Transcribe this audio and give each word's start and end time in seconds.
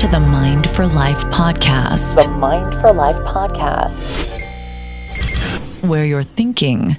to 0.00 0.08
the 0.08 0.18
Mind 0.18 0.66
for 0.70 0.86
Life 0.86 1.26
podcast. 1.26 2.22
The 2.22 2.30
Mind 2.30 2.72
for 2.80 2.90
Life 2.90 3.16
podcast. 3.16 4.00
Where 5.86 6.06
your 6.06 6.22
thinking 6.22 6.96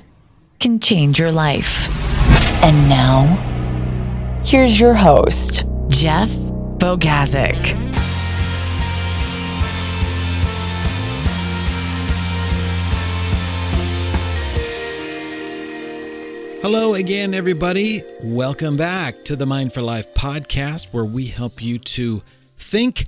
can 0.59 0.79
change 0.79 1.17
your 1.17 1.31
life. 1.31 1.89
And 2.63 2.87
now, 2.87 3.23
here's 4.45 4.79
your 4.79 4.93
host, 4.93 5.63
Jeff 5.87 6.29
Bogazic. 6.29 7.69
Hello 16.61 16.93
again, 16.93 17.33
everybody. 17.33 18.03
Welcome 18.21 18.77
back 18.77 19.23
to 19.23 19.35
the 19.35 19.47
Mind 19.47 19.73
for 19.73 19.81
Life 19.81 20.13
podcast, 20.13 20.93
where 20.93 21.03
we 21.03 21.25
help 21.25 21.63
you 21.63 21.79
to 21.79 22.21
think, 22.61 23.05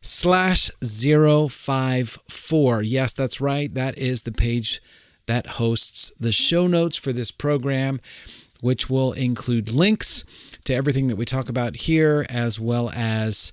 slash 0.00 0.70
054. 0.80 2.82
Yes, 2.84 3.12
that's 3.12 3.40
right. 3.40 3.74
That 3.74 3.98
is 3.98 4.22
the 4.22 4.30
page 4.30 4.80
that 5.26 5.46
hosts 5.46 6.12
the 6.18 6.32
show 6.32 6.66
notes 6.66 6.96
for 6.96 7.12
this 7.12 7.30
program, 7.30 8.00
which 8.60 8.90
will 8.90 9.12
include 9.12 9.72
links 9.72 10.24
to 10.64 10.74
everything 10.74 11.06
that 11.06 11.16
we 11.16 11.24
talk 11.24 11.48
about 11.48 11.76
here, 11.76 12.26
as 12.28 12.60
well 12.60 12.90
as 12.94 13.52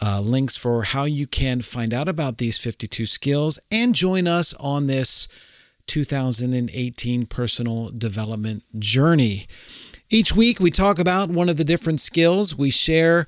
uh, 0.00 0.20
links 0.20 0.56
for 0.56 0.82
how 0.84 1.04
you 1.04 1.26
can 1.26 1.60
find 1.60 1.92
out 1.92 2.08
about 2.08 2.38
these 2.38 2.58
52 2.58 3.06
skills 3.06 3.58
and 3.70 3.94
join 3.94 4.26
us 4.26 4.54
on 4.54 4.86
this 4.86 5.28
2018 5.86 7.26
personal 7.26 7.90
development 7.90 8.62
journey. 8.78 9.46
Each 10.10 10.34
week, 10.34 10.60
we 10.60 10.70
talk 10.70 10.98
about 10.98 11.28
one 11.28 11.48
of 11.48 11.56
the 11.56 11.64
different 11.64 12.00
skills. 12.00 12.56
We 12.56 12.70
share 12.70 13.26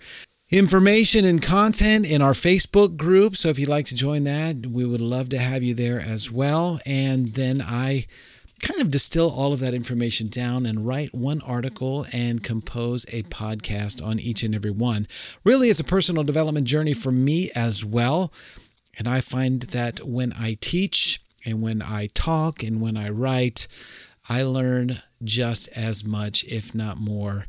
information 0.50 1.24
and 1.24 1.40
content 1.40 2.10
in 2.10 2.20
our 2.20 2.32
Facebook 2.32 2.96
group. 2.96 3.36
So 3.36 3.48
if 3.48 3.58
you'd 3.58 3.68
like 3.68 3.86
to 3.86 3.94
join 3.94 4.24
that, 4.24 4.66
we 4.66 4.84
would 4.84 5.00
love 5.00 5.28
to 5.30 5.38
have 5.38 5.62
you 5.62 5.74
there 5.74 6.00
as 6.00 6.30
well. 6.30 6.80
And 6.84 7.34
then 7.34 7.62
I 7.62 8.06
kind 8.60 8.80
of 8.80 8.90
distill 8.90 9.30
all 9.30 9.52
of 9.52 9.60
that 9.60 9.74
information 9.74 10.28
down 10.28 10.66
and 10.66 10.86
write 10.86 11.14
one 11.14 11.40
article 11.42 12.04
and 12.12 12.42
compose 12.42 13.04
a 13.12 13.22
podcast 13.24 14.04
on 14.04 14.18
each 14.18 14.42
and 14.42 14.54
every 14.54 14.72
one. 14.72 15.06
Really, 15.44 15.68
it's 15.68 15.80
a 15.80 15.84
personal 15.84 16.24
development 16.24 16.66
journey 16.66 16.92
for 16.92 17.12
me 17.12 17.50
as 17.54 17.84
well. 17.84 18.32
And 18.98 19.08
I 19.08 19.20
find 19.20 19.62
that 19.62 20.00
when 20.04 20.32
I 20.32 20.58
teach 20.60 21.20
and 21.46 21.62
when 21.62 21.80
I 21.80 22.08
talk 22.12 22.62
and 22.62 22.82
when 22.82 22.96
I 22.96 23.08
write, 23.08 23.66
I 24.28 24.42
learn 24.42 24.98
just 25.22 25.68
as 25.68 26.04
much, 26.04 26.44
if 26.44 26.74
not 26.74 26.98
more, 26.98 27.46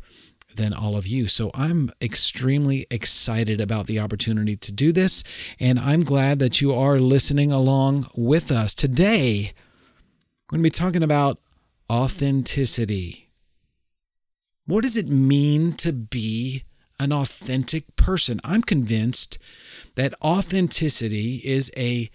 than 0.55 0.73
all 0.73 0.95
of 0.95 1.07
you. 1.07 1.27
So 1.27 1.51
I'm 1.53 1.89
extremely 2.01 2.87
excited 2.89 3.59
about 3.59 3.87
the 3.87 3.99
opportunity 3.99 4.55
to 4.57 4.71
do 4.71 4.91
this. 4.91 5.23
And 5.59 5.79
I'm 5.79 6.03
glad 6.03 6.39
that 6.39 6.61
you 6.61 6.73
are 6.73 6.99
listening 6.99 7.51
along 7.51 8.07
with 8.15 8.51
us. 8.51 8.73
Today, 8.73 9.51
we're 10.51 10.57
going 10.57 10.63
to 10.63 10.67
be 10.67 10.69
talking 10.69 11.03
about 11.03 11.39
authenticity. 11.89 13.29
What 14.65 14.83
does 14.83 14.97
it 14.97 15.07
mean 15.07 15.73
to 15.73 15.91
be 15.91 16.63
an 16.99 17.11
authentic 17.11 17.95
person? 17.95 18.39
I'm 18.43 18.61
convinced 18.61 19.37
that 19.95 20.13
authenticity 20.23 21.41
is 21.43 21.71
a 21.75 22.09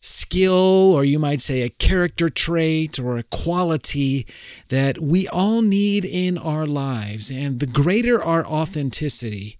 skill, 0.00 0.92
or 0.94 1.04
you 1.04 1.18
might 1.18 1.40
say 1.40 1.62
a 1.62 1.68
character 1.68 2.28
trait 2.28 2.98
or 2.98 3.18
a 3.18 3.22
quality 3.24 4.26
that 4.68 4.98
we 4.98 5.28
all 5.28 5.62
need 5.62 6.04
in 6.04 6.38
our 6.38 6.66
lives. 6.66 7.30
And 7.30 7.60
the 7.60 7.66
greater 7.66 8.22
our 8.22 8.46
authenticity, 8.46 9.58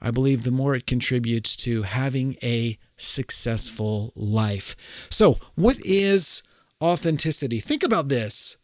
I 0.00 0.10
believe 0.10 0.42
the 0.42 0.50
more 0.50 0.74
it 0.74 0.86
contributes 0.86 1.56
to 1.56 1.82
having 1.82 2.36
a 2.42 2.78
successful 2.96 4.12
life. 4.16 5.08
So, 5.10 5.38
what 5.54 5.76
is 5.84 6.42
authenticity. 6.80 7.58
Think 7.58 7.82
about 7.82 8.08
this. 8.08 8.56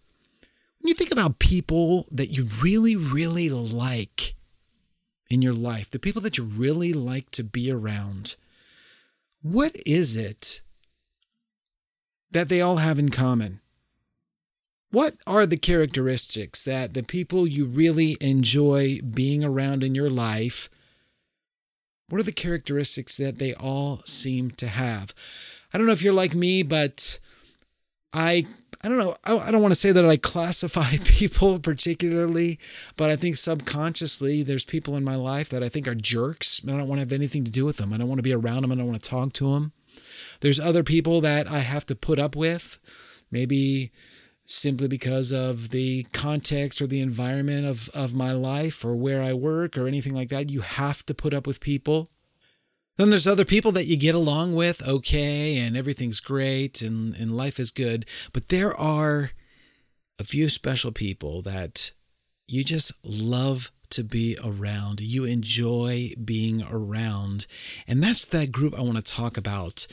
When 0.81 0.89
you 0.89 0.95
think 0.95 1.13
about 1.13 1.39
people 1.39 2.07
that 2.11 2.29
you 2.29 2.49
really, 2.63 2.95
really 2.97 3.49
like 3.49 4.35
in 5.31 5.43
your 5.43 5.55
life, 5.55 5.91
the 5.91 5.99
people 5.99 6.23
that 6.23 6.39
you 6.39 6.45
really 6.45 6.93
like 6.93 7.31
to 7.31 7.43
be 7.43 7.71
around, 7.71 8.37
what 9.44 9.77
is 9.84 10.16
it 10.16 10.62
that 12.31 12.49
they 12.49 12.62
all 12.62 12.78
have 12.78 12.99
in 12.99 13.10
common? 13.10 13.60
What 14.91 15.16
are 15.27 15.44
the 15.44 15.59
characteristics 15.59 16.65
that 16.65 16.94
the 16.94 17.03
people 17.03 17.47
you 17.47 17.66
really 17.66 18.16
enjoy 18.22 19.00
being 19.03 19.44
around 19.44 19.84
in 19.84 19.94
your 19.94 20.09
life? 20.09 20.71
What 22.09 22.21
are 22.21 22.25
the 22.25 22.33
characteristics 22.33 23.19
that 23.19 23.38
they 23.38 23.53
all 23.53 24.00
seem 24.06 24.50
to 24.53 24.66
have? 24.66 25.12
I 25.75 25.77
don't 25.77 25.87
know 25.87 25.93
if 25.93 26.03
you're 26.03 26.15
like 26.15 26.34
me, 26.34 26.62
but 26.62 27.21
I 28.15 28.47
I 28.84 28.89
don't 28.89 28.99
know. 28.99 29.15
I, 29.25 29.39
I 29.39 29.50
don't 29.50 29.62
want 29.62 29.72
to 29.72 29.81
say 29.81 29.93
that 29.93 30.05
I 30.05 30.19
classify 30.19 30.91
people 31.05 31.59
particularly, 31.59 32.59
but 32.99 33.09
I 33.09 33.17
think 33.17 33.37
subconsciously 33.37 34.43
there's 34.43 34.67
people 34.67 34.95
in 34.95 35.03
my 35.03 35.17
life 35.17 35.49
that 35.49 35.62
I 35.62 35.71
think 35.71 35.89
are 35.89 35.95
jerks. 35.95 36.61
And 36.61 36.71
I 36.71 36.77
don't 36.77 36.87
want 36.89 36.99
to 36.99 37.06
have 37.06 37.12
anything 37.12 37.45
to 37.45 37.50
do 37.50 37.65
with 37.65 37.78
them. 37.78 37.95
I 37.95 37.97
don't 37.97 38.09
want 38.09 38.19
to 38.19 38.22
be 38.22 38.34
around 38.34 38.61
them. 38.61 38.72
I 38.72 38.75
don't 38.75 38.87
want 38.87 39.03
to 39.03 39.11
talk 39.11 39.33
to 39.34 39.55
them. 39.55 39.72
There's 40.41 40.61
other 40.61 40.83
people 40.83 41.22
that 41.22 41.50
I 41.50 41.61
have 41.61 41.87
to 41.87 41.97
put 41.97 42.19
up 42.19 42.37
with, 42.37 42.78
maybe 43.31 43.91
simply 44.45 44.87
because 44.87 45.33
of 45.33 45.71
the 45.71 46.03
context 46.12 46.83
or 46.83 46.87
the 46.87 47.01
environment 47.01 47.65
of, 47.65 47.89
of 47.95 48.15
my 48.15 48.33
life 48.33 48.84
or 48.84 48.95
where 48.95 49.22
I 49.22 49.33
work 49.33 49.78
or 49.78 49.89
anything 49.89 50.15
like 50.15 50.28
that. 50.28 50.51
You 50.51 50.61
have 50.61 51.06
to 51.06 51.15
put 51.15 51.33
up 51.33 51.47
with 51.47 51.61
people. 51.61 52.11
Then 52.97 53.10
there's 53.10 53.27
other 53.27 53.44
people 53.44 53.72
that 53.72 53.87
you 53.87 53.97
get 53.97 54.15
along 54.15 54.55
with, 54.55 54.87
okay, 54.87 55.59
and 55.59 55.77
everything's 55.77 56.21
great 56.21 56.81
and, 56.81 57.15
and 57.16 57.37
life 57.37 57.59
is 57.59 57.71
good. 57.71 58.06
But 58.32 58.49
there 58.49 58.75
are 58.75 59.31
a 60.19 60.25
few 60.25 60.49
special 60.49 60.93
people 60.93 61.43
that 61.43 61.91
you 62.47 62.62
just 62.62 62.93
love 63.04 63.72
to 63.91 64.04
be 64.04 64.37
around. 64.43 65.00
You 65.00 65.25
enjoy 65.25 66.12
being 66.25 66.62
around. 66.62 67.47
And 67.88 68.03
that's 68.03 68.27
that 68.27 68.53
group 68.53 68.78
I 68.78 68.83
want 68.83 68.97
to 68.97 69.03
talk 69.03 69.37
about. 69.37 69.87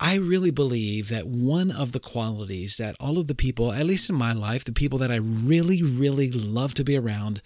I 0.00 0.16
really 0.16 0.50
believe 0.50 1.10
that 1.10 1.26
one 1.26 1.70
of 1.70 1.92
the 1.92 2.00
qualities 2.00 2.78
that 2.78 2.96
all 2.98 3.18
of 3.18 3.26
the 3.26 3.34
people, 3.34 3.70
at 3.70 3.84
least 3.84 4.08
in 4.08 4.16
my 4.16 4.32
life, 4.32 4.64
the 4.64 4.72
people 4.72 4.98
that 5.00 5.10
I 5.10 5.16
really, 5.16 5.82
really 5.82 6.30
love 6.30 6.72
to 6.74 6.84
be 6.84 6.96
around, 6.96 7.42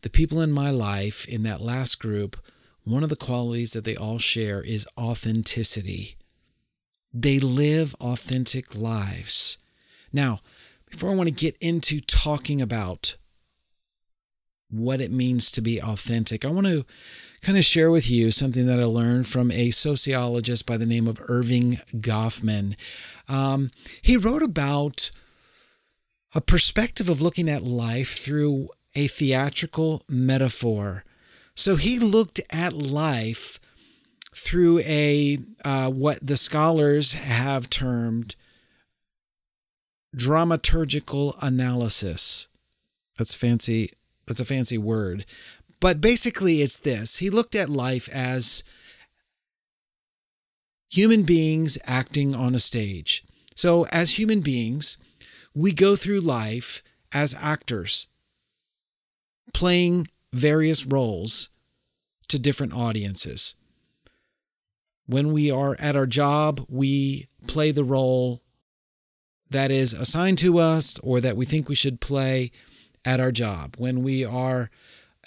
the 0.00 0.08
people 0.08 0.40
in 0.40 0.52
my 0.52 0.70
life 0.70 1.28
in 1.28 1.42
that 1.42 1.60
last 1.60 1.98
group, 1.98 2.38
one 2.84 3.02
of 3.02 3.08
the 3.08 3.16
qualities 3.16 3.72
that 3.72 3.84
they 3.84 3.96
all 3.96 4.18
share 4.18 4.62
is 4.62 4.88
authenticity. 4.98 6.16
They 7.12 7.38
live 7.38 7.94
authentic 8.00 8.76
lives. 8.76 9.58
Now, 10.12 10.40
before 10.90 11.10
I 11.10 11.14
want 11.14 11.28
to 11.28 11.34
get 11.34 11.56
into 11.60 12.00
talking 12.00 12.60
about 12.60 13.16
what 14.70 15.00
it 15.00 15.10
means 15.10 15.50
to 15.52 15.60
be 15.60 15.80
authentic, 15.80 16.44
I 16.44 16.50
want 16.50 16.66
to 16.66 16.84
kind 17.42 17.58
of 17.58 17.64
share 17.64 17.90
with 17.90 18.10
you 18.10 18.30
something 18.30 18.66
that 18.66 18.80
I 18.80 18.84
learned 18.84 19.26
from 19.26 19.50
a 19.50 19.70
sociologist 19.70 20.66
by 20.66 20.76
the 20.76 20.86
name 20.86 21.08
of 21.08 21.18
Erving 21.28 21.80
Goffman. 22.00 22.76
Um, 23.28 23.70
he 24.00 24.16
wrote 24.16 24.42
about 24.42 25.10
a 26.34 26.40
perspective 26.40 27.08
of 27.08 27.20
looking 27.20 27.48
at 27.48 27.62
life 27.62 28.16
through 28.16 28.68
a 28.94 29.06
theatrical 29.06 30.02
metaphor. 30.08 31.04
So 31.54 31.76
he 31.76 31.98
looked 31.98 32.40
at 32.50 32.72
life 32.72 33.58
through 34.34 34.80
a 34.80 35.38
uh, 35.64 35.90
what 35.90 36.26
the 36.26 36.36
scholars 36.36 37.12
have 37.12 37.70
termed 37.70 38.34
dramaturgical 40.16 41.34
analysis. 41.42 42.48
That's 43.18 43.34
fancy. 43.34 43.90
That's 44.26 44.40
a 44.40 44.44
fancy 44.44 44.78
word, 44.78 45.26
but 45.80 46.00
basically 46.00 46.62
it's 46.62 46.78
this. 46.78 47.18
He 47.18 47.28
looked 47.28 47.54
at 47.54 47.68
life 47.68 48.08
as 48.14 48.62
human 50.90 51.24
beings 51.24 51.76
acting 51.84 52.34
on 52.34 52.54
a 52.54 52.58
stage. 52.58 53.24
So 53.56 53.86
as 53.86 54.18
human 54.18 54.40
beings, 54.40 54.96
we 55.54 55.72
go 55.72 55.96
through 55.96 56.20
life 56.20 56.82
as 57.12 57.34
actors, 57.40 58.06
playing 59.52 60.06
various 60.32 60.86
roles 60.86 61.50
to 62.28 62.38
different 62.38 62.72
audiences. 62.72 63.54
When 65.06 65.32
we 65.32 65.50
are 65.50 65.76
at 65.78 65.96
our 65.96 66.06
job, 66.06 66.64
we 66.68 67.28
play 67.46 67.72
the 67.72 67.84
role 67.84 68.42
that 69.50 69.70
is 69.70 69.92
assigned 69.92 70.38
to 70.38 70.58
us 70.58 70.98
or 71.00 71.20
that 71.20 71.36
we 71.36 71.44
think 71.44 71.68
we 71.68 71.74
should 71.74 72.00
play 72.00 72.50
at 73.04 73.20
our 73.20 73.32
job. 73.32 73.74
When 73.76 74.02
we 74.02 74.24
are 74.24 74.70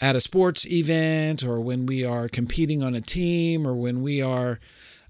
at 0.01 0.15
a 0.15 0.21
sports 0.21 0.69
event 0.69 1.43
or 1.43 1.61
when 1.61 1.85
we 1.85 2.03
are 2.03 2.27
competing 2.27 2.81
on 2.81 2.95
a 2.95 3.01
team 3.01 3.67
or 3.67 3.75
when 3.75 4.01
we 4.01 4.21
are 4.21 4.59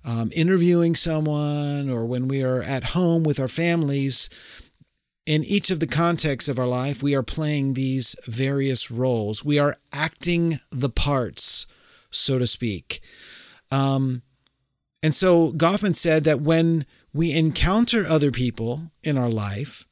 um, 0.04 0.32
interviewing 0.36 0.96
someone 0.96 1.90
or 1.90 2.06
when 2.06 2.28
we 2.28 2.44
are 2.44 2.62
at 2.62 2.84
home 2.84 3.24
with 3.24 3.40
our 3.40 3.48
families, 3.48 4.30
in 5.25 5.44
each 5.44 5.72
of 5.72 5.80
the 5.80 5.88
contexts 5.88 6.50
of 6.50 6.60
our 6.60 6.68
life, 6.68 7.01
we 7.01 7.16
are 7.16 7.24
playing 7.24 7.74
these 7.74 8.16
various 8.27 8.92
roles. 8.92 9.44
We 9.44 9.57
are 9.57 9.75
acting 9.92 10.60
the 10.72 10.89
parts, 10.89 11.66
so 12.12 12.38
to 12.38 12.45
speak. 12.45 13.01
Um, 13.72 14.22
and 15.01 15.13
so 15.13 15.51
Goffman 15.51 15.95
said 15.95 16.24
that 16.25 16.42
when 16.42 16.86
we 17.13 17.31
encounter 17.31 18.06
other 18.07 18.31
people 18.31 18.92
in 19.04 19.18
our 19.18 19.30
life, 19.30 19.88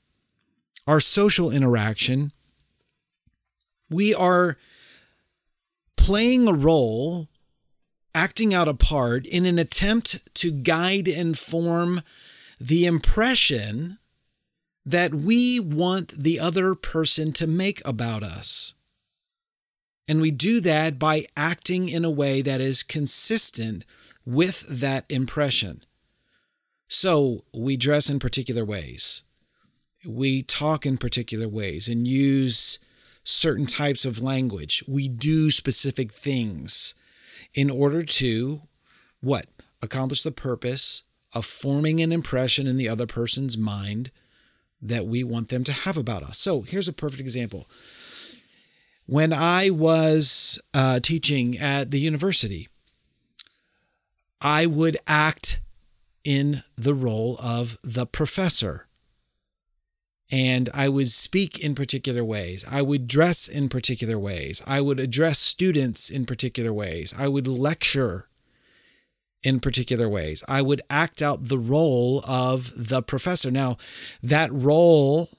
our 0.86 1.00
social 1.00 1.50
interaction, 1.50 2.32
we 3.90 4.14
are 4.14 4.58
playing 5.96 6.48
a 6.48 6.54
role, 6.54 7.28
acting 8.14 8.54
out 8.54 8.68
a 8.68 8.74
part 8.74 9.26
in 9.26 9.46
an 9.46 9.58
attempt 9.58 10.34
to 10.36 10.52
guide 10.52 11.08
and 11.08 11.38
form 11.38 12.02
the 12.60 12.86
impression 12.86 13.98
that 14.86 15.14
we 15.14 15.60
want 15.60 16.12
the 16.12 16.40
other 16.40 16.76
person 16.76 17.32
to 17.34 17.48
make 17.48 17.82
about 17.86 18.24
us. 18.24 18.76
And 20.08 20.20
we 20.20 20.32
do 20.32 20.60
that 20.62 21.00
by 21.00 21.26
acting 21.38 21.88
in 21.88 22.04
a 22.04 22.12
way 22.12 22.42
that 22.42 22.60
is 22.60 22.84
consistent 22.84 23.86
with 24.26 24.68
that 24.68 25.06
impression. 25.10 25.84
So 26.88 27.46
we 27.54 27.78
dress 27.78 28.10
in 28.10 28.20
particular 28.20 28.66
ways. 28.66 29.24
We 30.06 30.44
talk 30.44 30.86
in 30.86 30.98
particular 30.98 31.48
ways 31.48 31.88
and 31.88 32.06
use 32.06 32.80
certain 33.24 33.66
types 33.66 34.04
of 34.04 34.22
language. 34.22 34.84
We 34.88 35.08
do 35.08 35.50
specific 35.50 36.12
things 36.12 36.94
in 37.54 37.70
order 37.70 38.04
to 38.04 38.62
what? 39.22 39.46
Accomplish 39.82 40.24
the 40.24 40.32
purpose 40.32 41.04
of 41.34 41.46
forming 41.46 42.02
an 42.02 42.12
impression 42.12 42.68
in 42.68 42.78
the 42.78 42.90
other 42.90 43.08
person's 43.08 43.58
mind 43.58 44.12
that 44.84 45.06
we 45.06 45.24
want 45.24 45.50
them 45.50 45.64
to 45.64 45.74
have 45.74 45.98
about 45.98 46.24
us. 46.24 46.38
So 46.38 46.62
here's 46.62 46.88
a 46.88 46.94
perfect 46.94 47.22
example. 47.22 47.66
When 49.06 49.34
I 49.34 49.70
was 49.70 50.62
uh, 50.74 51.00
teaching 51.00 51.58
at 51.58 51.92
the 51.92 52.00
university, 52.00 52.68
I 54.42 54.66
would 54.66 54.98
act 55.08 55.62
in 56.24 56.64
the 56.78 56.94
role 56.94 57.38
of 57.42 57.78
the 57.84 58.06
professor. 58.06 58.88
And 60.32 60.70
I 60.74 60.90
would 60.90 61.10
speak 61.10 61.64
in 61.64 61.76
particular 61.76 62.24
ways. 62.24 62.66
I 62.70 62.82
would 62.82 63.08
dress 63.08 63.48
in 63.48 63.70
particular 63.70 64.18
ways. 64.18 64.64
I 64.66 64.82
would 64.82 65.00
address 65.00 65.40
students 65.40 66.10
in 66.10 66.26
particular 66.26 66.74
ways. 66.74 67.14
I 67.18 67.28
would 67.28 67.48
lecture 67.48 68.28
in 69.44 69.60
particular 69.60 70.08
ways. 70.08 70.44
I 70.48 70.62
would 70.62 70.82
act 70.90 71.22
out 71.22 71.46
the 71.46 71.58
role 71.58 72.24
of 72.28 72.72
the 72.76 73.02
professor. 73.02 73.52
Now, 73.52 73.78
that 74.22 74.52
role, 74.52 75.30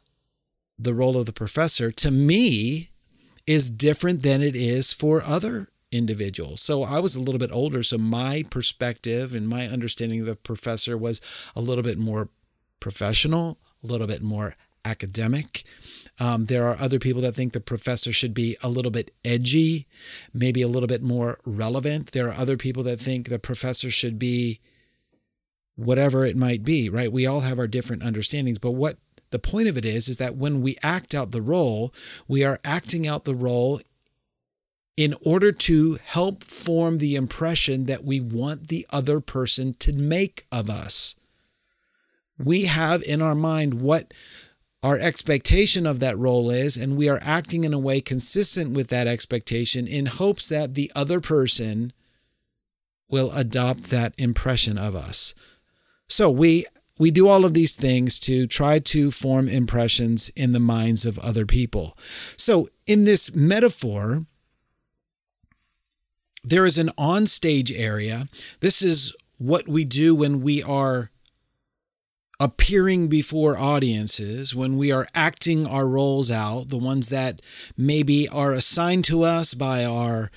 the 0.78 0.94
role 0.94 1.16
of 1.16 1.26
the 1.26 1.32
professor, 1.32 1.90
to 1.90 2.10
me, 2.10 2.90
is 3.46 3.70
different 3.70 4.22
than 4.22 4.42
it 4.42 4.56
is 4.56 4.92
for 4.92 5.22
other 5.24 5.68
individuals. 5.92 6.60
So 6.60 6.82
I 6.82 6.98
was 6.98 7.14
a 7.14 7.20
little 7.20 7.38
bit 7.38 7.52
older, 7.52 7.82
so 7.82 7.98
my 7.98 8.44
perspective 8.50 9.34
and 9.34 9.48
my 9.48 9.66
understanding 9.66 10.20
of 10.20 10.26
the 10.26 10.36
professor 10.36 10.96
was 10.96 11.20
a 11.54 11.60
little 11.60 11.84
bit 11.84 11.98
more 11.98 12.28
professional, 12.80 13.58
a 13.82 13.86
little 13.86 14.06
bit 14.06 14.22
more 14.22 14.54
academic. 14.84 15.62
Um, 16.20 16.46
there 16.46 16.66
are 16.66 16.76
other 16.78 16.98
people 16.98 17.22
that 17.22 17.34
think 17.34 17.52
the 17.52 17.60
professor 17.60 18.12
should 18.12 18.34
be 18.34 18.56
a 18.62 18.68
little 18.68 18.92
bit 18.92 19.12
edgy, 19.24 19.86
maybe 20.32 20.62
a 20.62 20.68
little 20.68 20.86
bit 20.86 21.02
more 21.02 21.38
relevant. 21.44 22.12
There 22.12 22.28
are 22.28 22.34
other 22.34 22.56
people 22.56 22.82
that 22.84 23.00
think 23.00 23.28
the 23.28 23.38
professor 23.38 23.90
should 23.90 24.18
be 24.18 24.60
whatever 25.76 26.24
it 26.24 26.36
might 26.36 26.62
be, 26.62 26.88
right? 26.88 27.10
We 27.10 27.26
all 27.26 27.40
have 27.40 27.58
our 27.58 27.66
different 27.66 28.04
understandings, 28.04 28.58
but 28.58 28.72
what 28.72 28.98
the 29.30 29.40
point 29.40 29.68
of 29.68 29.76
it 29.76 29.84
is 29.84 30.08
is 30.08 30.18
that 30.18 30.36
when 30.36 30.62
we 30.62 30.76
act 30.82 31.14
out 31.14 31.32
the 31.32 31.42
role, 31.42 31.92
we 32.28 32.44
are 32.44 32.60
acting 32.64 33.06
out 33.06 33.24
the 33.24 33.34
role 33.34 33.80
in 34.96 35.14
order 35.26 35.50
to 35.50 35.98
help 36.04 36.44
form 36.44 36.98
the 36.98 37.16
impression 37.16 37.86
that 37.86 38.04
we 38.04 38.20
want 38.20 38.68
the 38.68 38.86
other 38.92 39.20
person 39.20 39.74
to 39.74 39.92
make 39.92 40.46
of 40.52 40.70
us. 40.70 41.16
We 42.38 42.66
have 42.66 43.02
in 43.02 43.20
our 43.20 43.34
mind 43.34 43.80
what 43.80 44.14
our 44.84 44.98
expectation 44.98 45.86
of 45.86 45.98
that 46.00 46.18
role 46.18 46.50
is, 46.50 46.76
and 46.76 46.94
we 46.94 47.08
are 47.08 47.18
acting 47.22 47.64
in 47.64 47.72
a 47.72 47.78
way 47.78 48.02
consistent 48.02 48.76
with 48.76 48.88
that 48.88 49.06
expectation 49.06 49.86
in 49.86 50.04
hopes 50.04 50.50
that 50.50 50.74
the 50.74 50.92
other 50.94 51.22
person 51.22 51.90
will 53.08 53.32
adopt 53.34 53.84
that 53.84 54.12
impression 54.18 54.76
of 54.76 54.94
us. 54.94 55.34
So 56.06 56.30
we 56.30 56.66
we 56.98 57.10
do 57.10 57.26
all 57.28 57.46
of 57.46 57.54
these 57.54 57.76
things 57.76 58.20
to 58.20 58.46
try 58.46 58.78
to 58.78 59.10
form 59.10 59.48
impressions 59.48 60.28
in 60.36 60.52
the 60.52 60.60
minds 60.60 61.06
of 61.06 61.18
other 61.18 61.46
people. 61.46 61.96
So 62.36 62.68
in 62.86 63.04
this 63.04 63.34
metaphor, 63.34 64.26
there 66.44 66.66
is 66.66 66.76
an 66.76 66.90
onstage 66.98 67.72
area. 67.74 68.28
This 68.60 68.82
is 68.82 69.16
what 69.38 69.66
we 69.66 69.86
do 69.86 70.14
when 70.14 70.42
we 70.42 70.62
are 70.62 71.10
appearing 72.40 73.08
before 73.08 73.56
audiences, 73.56 74.54
when 74.54 74.76
we 74.76 74.90
are 74.90 75.06
acting 75.14 75.66
our 75.66 75.88
roles 75.88 76.30
out, 76.30 76.68
the 76.68 76.78
ones 76.78 77.08
that 77.08 77.40
maybe 77.76 78.28
are 78.28 78.52
assigned 78.52 79.04
to 79.06 79.22
us 79.22 79.54
by 79.54 79.84
our 79.84 80.30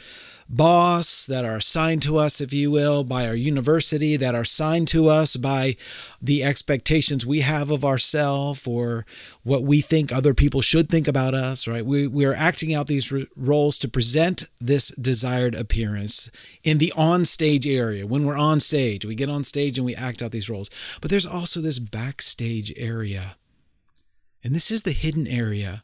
boss, 0.50 1.26
that 1.26 1.46
are 1.46 1.58
assigned 1.58 2.02
to 2.04 2.18
us, 2.18 2.40
if 2.42 2.54
you 2.54 2.72
will, 2.72 3.04
by 3.04 3.28
our 3.28 3.36
university, 3.36 4.16
that 4.16 4.36
are 4.36 4.42
assigned 4.42 4.88
to 4.90 5.08
us 5.08 5.36
by 5.36 5.76
the 6.22 6.44
expectations 6.44 7.26
we 7.26 7.42
have 7.42 7.72
of 7.72 7.84
ourselves 7.84 8.66
or 8.68 9.06
what 9.44 9.64
we 9.64 9.82
think 9.82 10.12
other 10.12 10.34
people 10.34 10.62
should 10.62 10.90
think 10.90 11.08
about 11.08 11.34
us, 11.34 11.68
right? 11.68 11.86
We, 11.86 12.08
we 12.08 12.26
are 12.26 12.34
acting 12.34 12.74
out 12.74 12.88
these 12.88 13.12
roles 13.36 13.78
to 13.80 13.88
present 13.88 14.50
this 14.60 14.90
desired 14.96 15.56
appearance 15.56 16.32
in 16.64 16.78
the 16.78 16.94
on 16.96 17.26
stage 17.26 17.68
area. 17.68 18.08
When 18.08 18.26
we're 18.26 18.38
on 18.38 18.60
stage, 18.60 19.06
we 19.06 19.16
get 19.16 19.30
on 19.30 19.44
stage 19.44 19.78
and 19.78 19.86
we 19.86 19.96
act 19.96 20.22
out 20.22 20.32
these 20.32 20.50
roles. 20.50 20.70
But 21.02 21.12
there's 21.12 21.26
also 21.26 21.62
this 21.62 21.80
backstage 21.80 22.74
area. 22.78 23.36
And 24.44 24.56
this 24.56 24.72
is 24.72 24.84
the 24.84 24.92
hidden 24.92 25.28
area 25.28 25.84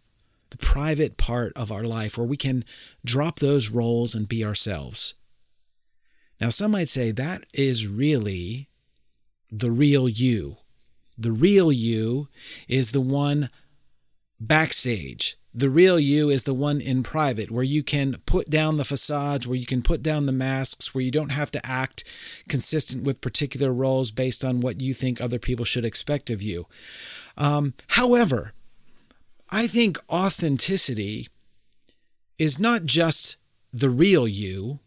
the 0.53 0.57
private 0.63 1.17
part 1.17 1.51
of 1.55 1.71
our 1.71 1.83
life 1.83 2.15
where 2.15 2.27
we 2.27 2.37
can 2.37 2.63
drop 3.03 3.39
those 3.39 3.71
roles 3.71 4.13
and 4.13 4.29
be 4.29 4.45
ourselves. 4.45 5.15
Now, 6.39 6.49
some 6.49 6.71
might 6.71 6.89
say 6.89 7.09
that 7.09 7.43
is 7.55 7.87
really 7.87 8.69
the 9.51 9.71
real 9.71 10.07
you. 10.07 10.57
The 11.17 11.31
real 11.31 11.71
you 11.71 12.27
is 12.67 12.91
the 12.91 13.01
one 13.01 13.49
backstage. 14.39 15.37
The 15.55 15.71
real 15.71 15.99
you 15.99 16.29
is 16.29 16.43
the 16.43 16.53
one 16.53 16.79
in 16.79 17.01
private, 17.01 17.49
where 17.49 17.63
you 17.63 17.81
can 17.81 18.17
put 18.27 18.51
down 18.51 18.77
the 18.77 18.85
facades, 18.85 19.47
where 19.47 19.57
you 19.57 19.65
can 19.65 19.81
put 19.81 20.03
down 20.03 20.27
the 20.27 20.31
masks, 20.31 20.93
where 20.93 21.03
you 21.03 21.11
don't 21.11 21.29
have 21.29 21.49
to 21.51 21.65
act 21.65 22.03
consistent 22.47 23.03
with 23.03 23.21
particular 23.21 23.73
roles 23.73 24.11
based 24.11 24.45
on 24.45 24.61
what 24.61 24.81
you 24.81 24.93
think 24.93 25.19
other 25.19 25.39
people 25.39 25.65
should 25.65 25.85
expect 25.85 26.29
of 26.29 26.43
you. 26.43 26.67
Um, 27.37 27.73
however, 27.89 28.53
I 29.55 29.67
think 29.67 29.99
authenticity 30.09 31.27
is 32.39 32.59
not 32.59 32.85
just 32.85 33.37
the 33.71 33.91
real 33.91 34.27
you, 34.27 34.79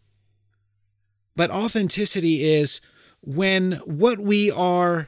but 1.37 1.49
authenticity 1.49 2.43
is 2.43 2.81
when 3.21 3.73
what 3.85 4.19
we 4.19 4.51
are 4.51 5.07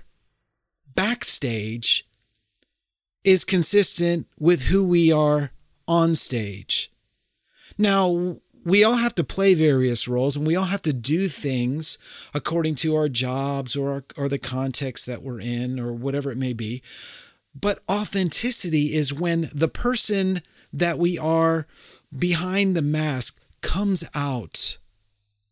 backstage 0.96 2.06
is 3.25 3.44
consistent 3.44 4.28
with 4.39 4.68
who 4.68 4.88
we 4.88 5.12
are 5.12 5.51
on 5.89 6.16
stage. 6.16 6.89
Now, 7.78 8.38
we 8.63 8.86
all 8.86 8.98
have 8.98 9.16
to 9.16 9.25
play 9.25 9.56
various 9.56 10.08
roles 10.08 10.38
and 10.38 10.48
we 10.48 10.56
all 10.56 10.66
have 10.66 10.82
to 10.84 10.94
do 10.94 11.28
things 11.28 11.98
according 12.34 12.75
to 12.75 12.96
our 12.96 13.10
jobs 13.10 13.75
or, 13.75 13.89
our, 13.92 14.04
or 14.16 14.30
the 14.30 14.39
context 14.39 15.06
that 15.06 15.22
we're 15.22 15.42
in 15.42 15.82
or 15.82 15.92
whatever 15.92 16.32
it 16.32 16.38
may 16.38 16.54
be. 16.54 16.82
But 17.53 17.79
authenticity 17.89 18.94
is 18.94 19.13
when 19.13 19.50
the 19.53 19.68
person 19.68 20.41
that 20.72 20.98
we 20.98 21.18
are 21.18 21.68
behind 22.18 22.75
the 22.75 22.82
mask 22.82 23.39
comes 23.62 24.08
out 24.15 24.77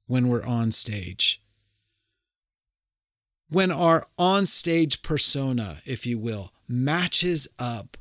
when 0.08 0.28
we're 0.28 0.46
on 0.46 0.72
stage. 0.72 1.42
When 3.50 3.72
our 3.72 4.06
on-stage 4.18 5.02
persona, 5.02 5.78
if 5.86 6.06
you 6.06 6.20
will, 6.20 6.52
matches 6.68 7.48
up 7.58 7.98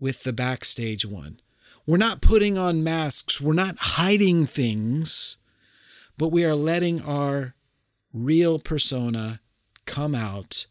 with 0.00 0.22
the 0.22 0.32
backstage 0.32 1.04
one. 1.04 1.40
We're 1.86 1.98
not 1.98 2.22
putting 2.22 2.56
on 2.56 2.82
masks, 2.82 3.40
we're 3.40 3.52
not 3.52 3.76
hiding 3.78 4.46
things, 4.46 5.36
but 6.16 6.28
we 6.28 6.44
are 6.44 6.54
letting 6.54 7.02
our 7.02 7.54
real 8.12 8.58
persona 8.58 9.40
come 9.84 10.14
out 10.14 10.66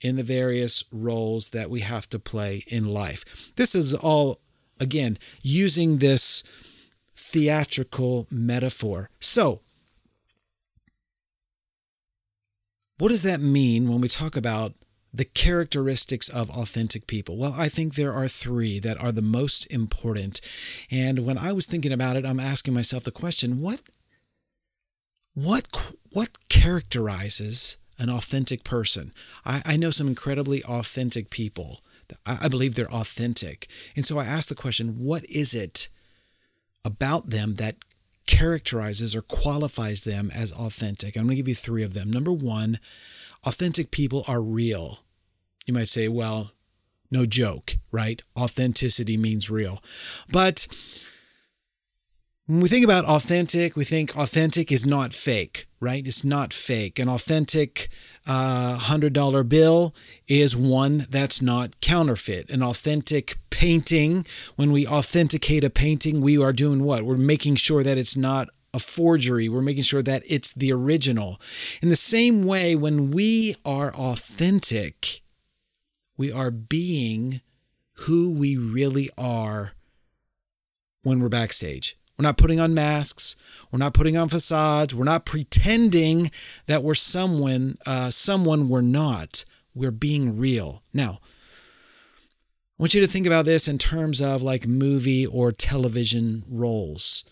in 0.00 0.16
the 0.16 0.22
various 0.22 0.84
roles 0.92 1.50
that 1.50 1.70
we 1.70 1.80
have 1.80 2.08
to 2.10 2.18
play 2.18 2.64
in 2.68 2.84
life. 2.86 3.52
This 3.56 3.74
is 3.74 3.94
all, 3.94 4.40
again, 4.78 5.18
using 5.42 5.98
this 5.98 6.42
theatrical 7.14 8.26
metaphor. 8.30 9.10
So, 9.20 9.60
what 12.98 13.08
does 13.08 13.22
that 13.22 13.40
mean 13.40 13.88
when 13.88 14.00
we 14.00 14.08
talk 14.08 14.36
about 14.36 14.74
the 15.12 15.24
characteristics 15.24 16.28
of 16.28 16.50
authentic 16.50 17.06
people? 17.06 17.36
Well, 17.36 17.54
I 17.56 17.68
think 17.68 17.94
there 17.94 18.12
are 18.12 18.28
three 18.28 18.78
that 18.80 19.00
are 19.00 19.12
the 19.12 19.22
most 19.22 19.70
important. 19.72 20.40
And 20.90 21.20
when 21.20 21.38
I 21.38 21.52
was 21.52 21.66
thinking 21.66 21.92
about 21.92 22.16
it, 22.16 22.26
I'm 22.26 22.40
asking 22.40 22.74
myself 22.74 23.04
the 23.04 23.10
question, 23.10 23.60
what 23.60 23.82
what 25.34 25.68
what 26.12 26.48
characterizes 26.48 27.78
an 28.00 28.10
authentic 28.10 28.64
person? 28.64 29.12
I, 29.44 29.62
I 29.64 29.76
know 29.76 29.90
some 29.90 30.08
incredibly 30.08 30.64
authentic 30.64 31.30
people. 31.30 31.80
I, 32.26 32.38
I 32.42 32.48
believe 32.48 32.74
they're 32.74 32.92
authentic. 32.92 33.68
And 33.94 34.04
so 34.04 34.18
I 34.18 34.24
ask 34.24 34.48
the 34.48 34.54
question, 34.54 34.96
what 34.98 35.24
is 35.26 35.54
it 35.54 35.88
about 36.84 37.30
them 37.30 37.54
that 37.54 37.76
characterizes 38.26 39.14
or 39.14 39.22
qualifies 39.22 40.02
them 40.02 40.30
as 40.34 40.52
authentic? 40.52 41.16
I'm 41.16 41.24
going 41.24 41.30
to 41.30 41.36
give 41.36 41.48
you 41.48 41.54
three 41.54 41.82
of 41.82 41.94
them. 41.94 42.10
Number 42.10 42.32
one, 42.32 42.80
authentic 43.44 43.90
people 43.90 44.24
are 44.26 44.42
real. 44.42 45.00
You 45.66 45.74
might 45.74 45.88
say, 45.88 46.08
well, 46.08 46.52
no 47.10 47.26
joke, 47.26 47.76
right? 47.92 48.22
Authenticity 48.36 49.16
means 49.16 49.50
real. 49.50 49.82
But 50.32 50.66
when 52.50 52.58
we 52.58 52.68
think 52.68 52.84
about 52.84 53.04
authentic, 53.04 53.76
we 53.76 53.84
think 53.84 54.16
authentic 54.16 54.72
is 54.72 54.84
not 54.84 55.12
fake, 55.12 55.68
right? 55.78 56.04
It's 56.04 56.24
not 56.24 56.52
fake. 56.52 56.98
An 56.98 57.08
authentic 57.08 57.88
uh, 58.26 58.76
$100 58.76 59.48
bill 59.48 59.94
is 60.26 60.56
one 60.56 61.02
that's 61.08 61.40
not 61.40 61.80
counterfeit. 61.80 62.50
An 62.50 62.60
authentic 62.60 63.36
painting, 63.50 64.26
when 64.56 64.72
we 64.72 64.84
authenticate 64.84 65.62
a 65.62 65.70
painting, 65.70 66.20
we 66.20 66.42
are 66.42 66.52
doing 66.52 66.82
what? 66.82 67.04
We're 67.04 67.16
making 67.16 67.54
sure 67.54 67.84
that 67.84 67.98
it's 67.98 68.16
not 68.16 68.48
a 68.74 68.80
forgery. 68.80 69.48
We're 69.48 69.62
making 69.62 69.84
sure 69.84 70.02
that 70.02 70.24
it's 70.26 70.52
the 70.52 70.72
original. 70.72 71.40
In 71.80 71.88
the 71.88 71.94
same 71.94 72.44
way, 72.44 72.74
when 72.74 73.12
we 73.12 73.54
are 73.64 73.94
authentic, 73.94 75.20
we 76.16 76.32
are 76.32 76.50
being 76.50 77.42
who 78.06 78.32
we 78.32 78.56
really 78.56 79.08
are 79.16 79.74
when 81.04 81.20
we're 81.20 81.28
backstage. 81.28 81.96
We're 82.20 82.26
not 82.26 82.36
putting 82.36 82.60
on 82.60 82.74
masks. 82.74 83.34
We're 83.72 83.78
not 83.78 83.94
putting 83.94 84.14
on 84.14 84.28
facades. 84.28 84.94
We're 84.94 85.04
not 85.04 85.24
pretending 85.24 86.30
that 86.66 86.82
we're 86.82 86.94
someone, 86.94 87.78
uh, 87.86 88.10
someone 88.10 88.68
we're 88.68 88.82
not. 88.82 89.46
We're 89.74 89.90
being 89.90 90.36
real. 90.36 90.82
Now, 90.92 91.20
I 91.22 92.76
want 92.76 92.92
you 92.92 93.00
to 93.00 93.06
think 93.06 93.26
about 93.26 93.46
this 93.46 93.68
in 93.68 93.78
terms 93.78 94.20
of 94.20 94.42
like 94.42 94.66
movie 94.66 95.24
or 95.24 95.50
television 95.50 96.42
roles. 96.46 97.24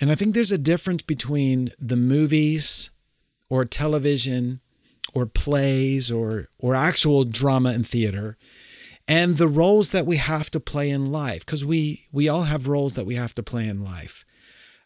And 0.00 0.10
I 0.10 0.16
think 0.16 0.34
there's 0.34 0.50
a 0.50 0.58
difference 0.58 1.02
between 1.02 1.68
the 1.78 1.94
movies 1.94 2.90
or 3.48 3.64
television 3.64 4.58
or 5.14 5.26
plays 5.26 6.10
or 6.10 6.46
or 6.58 6.74
actual 6.74 7.22
drama 7.22 7.68
and 7.68 7.86
theater 7.86 8.36
and 9.08 9.36
the 9.36 9.48
roles 9.48 9.90
that 9.92 10.06
we 10.06 10.16
have 10.16 10.50
to 10.50 10.60
play 10.60 10.90
in 10.90 11.12
life 11.12 11.44
because 11.44 11.64
we 11.64 12.06
we 12.12 12.28
all 12.28 12.44
have 12.44 12.66
roles 12.68 12.94
that 12.94 13.06
we 13.06 13.14
have 13.14 13.34
to 13.34 13.42
play 13.42 13.66
in 13.68 13.82
life. 13.82 14.24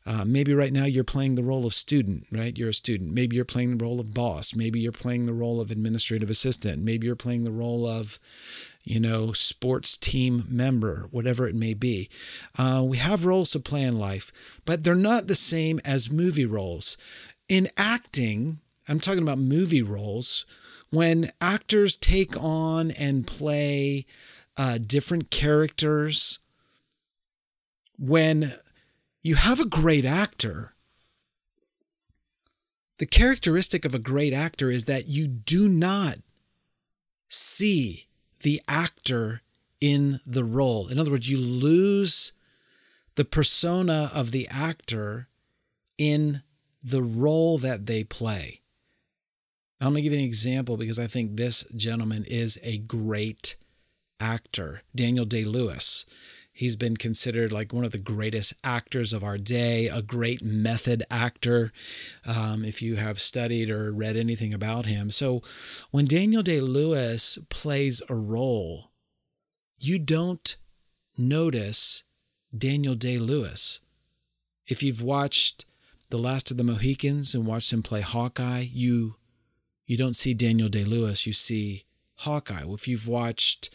Uh, 0.06 0.24
maybe 0.26 0.54
right 0.54 0.72
now 0.72 0.86
you're 0.86 1.04
playing 1.04 1.34
the 1.34 1.42
role 1.42 1.66
of 1.66 1.74
student 1.74 2.24
right? 2.32 2.56
You're 2.56 2.70
a 2.70 2.74
student. 2.74 3.12
Maybe 3.12 3.36
you're 3.36 3.44
playing 3.44 3.76
the 3.76 3.84
role 3.84 4.00
of 4.00 4.14
boss. 4.14 4.54
Maybe 4.54 4.80
you're 4.80 4.92
playing 4.92 5.26
the 5.26 5.34
role 5.34 5.60
of 5.60 5.70
administrative 5.70 6.30
assistant. 6.30 6.82
Maybe 6.82 7.06
you're 7.06 7.16
playing 7.16 7.44
the 7.44 7.50
role 7.50 7.86
of 7.86 8.18
you 8.84 8.98
know 8.98 9.32
sports 9.32 9.96
team 9.96 10.44
member 10.48 11.06
whatever 11.10 11.48
it 11.48 11.54
may 11.54 11.74
be. 11.74 12.08
Uh, 12.58 12.84
we 12.86 12.96
have 12.96 13.24
roles 13.26 13.50
to 13.52 13.60
play 13.60 13.82
in 13.82 13.98
life 13.98 14.60
but 14.64 14.84
they're 14.84 14.94
not 14.94 15.26
the 15.26 15.34
same 15.34 15.80
as 15.84 16.10
movie 16.10 16.46
roles. 16.46 16.96
In 17.48 17.68
acting 17.76 18.60
i'm 18.88 19.00
talking 19.00 19.22
about 19.22 19.38
movie 19.38 19.82
roles 19.82 20.46
when 20.90 21.30
actors 21.40 21.96
take 21.96 22.36
on 22.38 22.90
and 22.90 23.26
play 23.26 24.06
uh, 24.56 24.78
different 24.84 25.30
characters, 25.30 26.40
when 27.98 28.52
you 29.22 29.36
have 29.36 29.60
a 29.60 29.68
great 29.68 30.04
actor, 30.04 30.74
the 32.98 33.06
characteristic 33.06 33.84
of 33.84 33.94
a 33.94 33.98
great 33.98 34.32
actor 34.32 34.70
is 34.70 34.84
that 34.84 35.06
you 35.06 35.26
do 35.26 35.68
not 35.68 36.16
see 37.28 38.06
the 38.42 38.60
actor 38.68 39.42
in 39.80 40.20
the 40.26 40.44
role. 40.44 40.88
In 40.88 40.98
other 40.98 41.10
words, 41.10 41.30
you 41.30 41.38
lose 41.38 42.32
the 43.14 43.24
persona 43.24 44.10
of 44.14 44.30
the 44.30 44.48
actor 44.50 45.28
in 45.96 46.42
the 46.82 47.02
role 47.02 47.58
that 47.58 47.86
they 47.86 48.04
play. 48.04 48.59
I'm 49.80 49.92
going 49.92 49.96
to 49.96 50.02
give 50.02 50.12
you 50.12 50.18
an 50.18 50.24
example 50.24 50.76
because 50.76 50.98
I 50.98 51.06
think 51.06 51.36
this 51.36 51.64
gentleman 51.72 52.24
is 52.28 52.58
a 52.62 52.78
great 52.78 53.56
actor, 54.20 54.82
Daniel 54.94 55.24
Day 55.24 55.44
Lewis. 55.44 56.04
He's 56.52 56.76
been 56.76 56.98
considered 56.98 57.50
like 57.50 57.72
one 57.72 57.84
of 57.84 57.92
the 57.92 57.98
greatest 57.98 58.52
actors 58.62 59.14
of 59.14 59.24
our 59.24 59.38
day, 59.38 59.86
a 59.86 60.02
great 60.02 60.42
method 60.42 61.02
actor, 61.10 61.72
um, 62.26 62.62
if 62.62 62.82
you 62.82 62.96
have 62.96 63.18
studied 63.18 63.70
or 63.70 63.92
read 63.94 64.16
anything 64.16 64.52
about 64.52 64.84
him. 64.84 65.10
So 65.10 65.40
when 65.90 66.04
Daniel 66.04 66.42
Day 66.42 66.60
Lewis 66.60 67.38
plays 67.48 68.02
a 68.10 68.14
role, 68.14 68.90
you 69.78 69.98
don't 69.98 70.56
notice 71.16 72.04
Daniel 72.56 72.94
Day 72.94 73.16
Lewis. 73.16 73.80
If 74.66 74.82
you've 74.82 75.02
watched 75.02 75.64
The 76.10 76.18
Last 76.18 76.50
of 76.50 76.58
the 76.58 76.64
Mohicans 76.64 77.34
and 77.34 77.46
watched 77.46 77.72
him 77.72 77.82
play 77.82 78.02
Hawkeye, 78.02 78.66
you 78.70 79.14
you 79.90 79.96
don't 79.96 80.14
see 80.14 80.34
Daniel 80.34 80.68
Day 80.68 80.84
Lewis, 80.84 81.26
you 81.26 81.32
see 81.32 81.82
Hawkeye. 82.18 82.62
If 82.64 82.86
you've 82.86 83.08
watched 83.08 83.70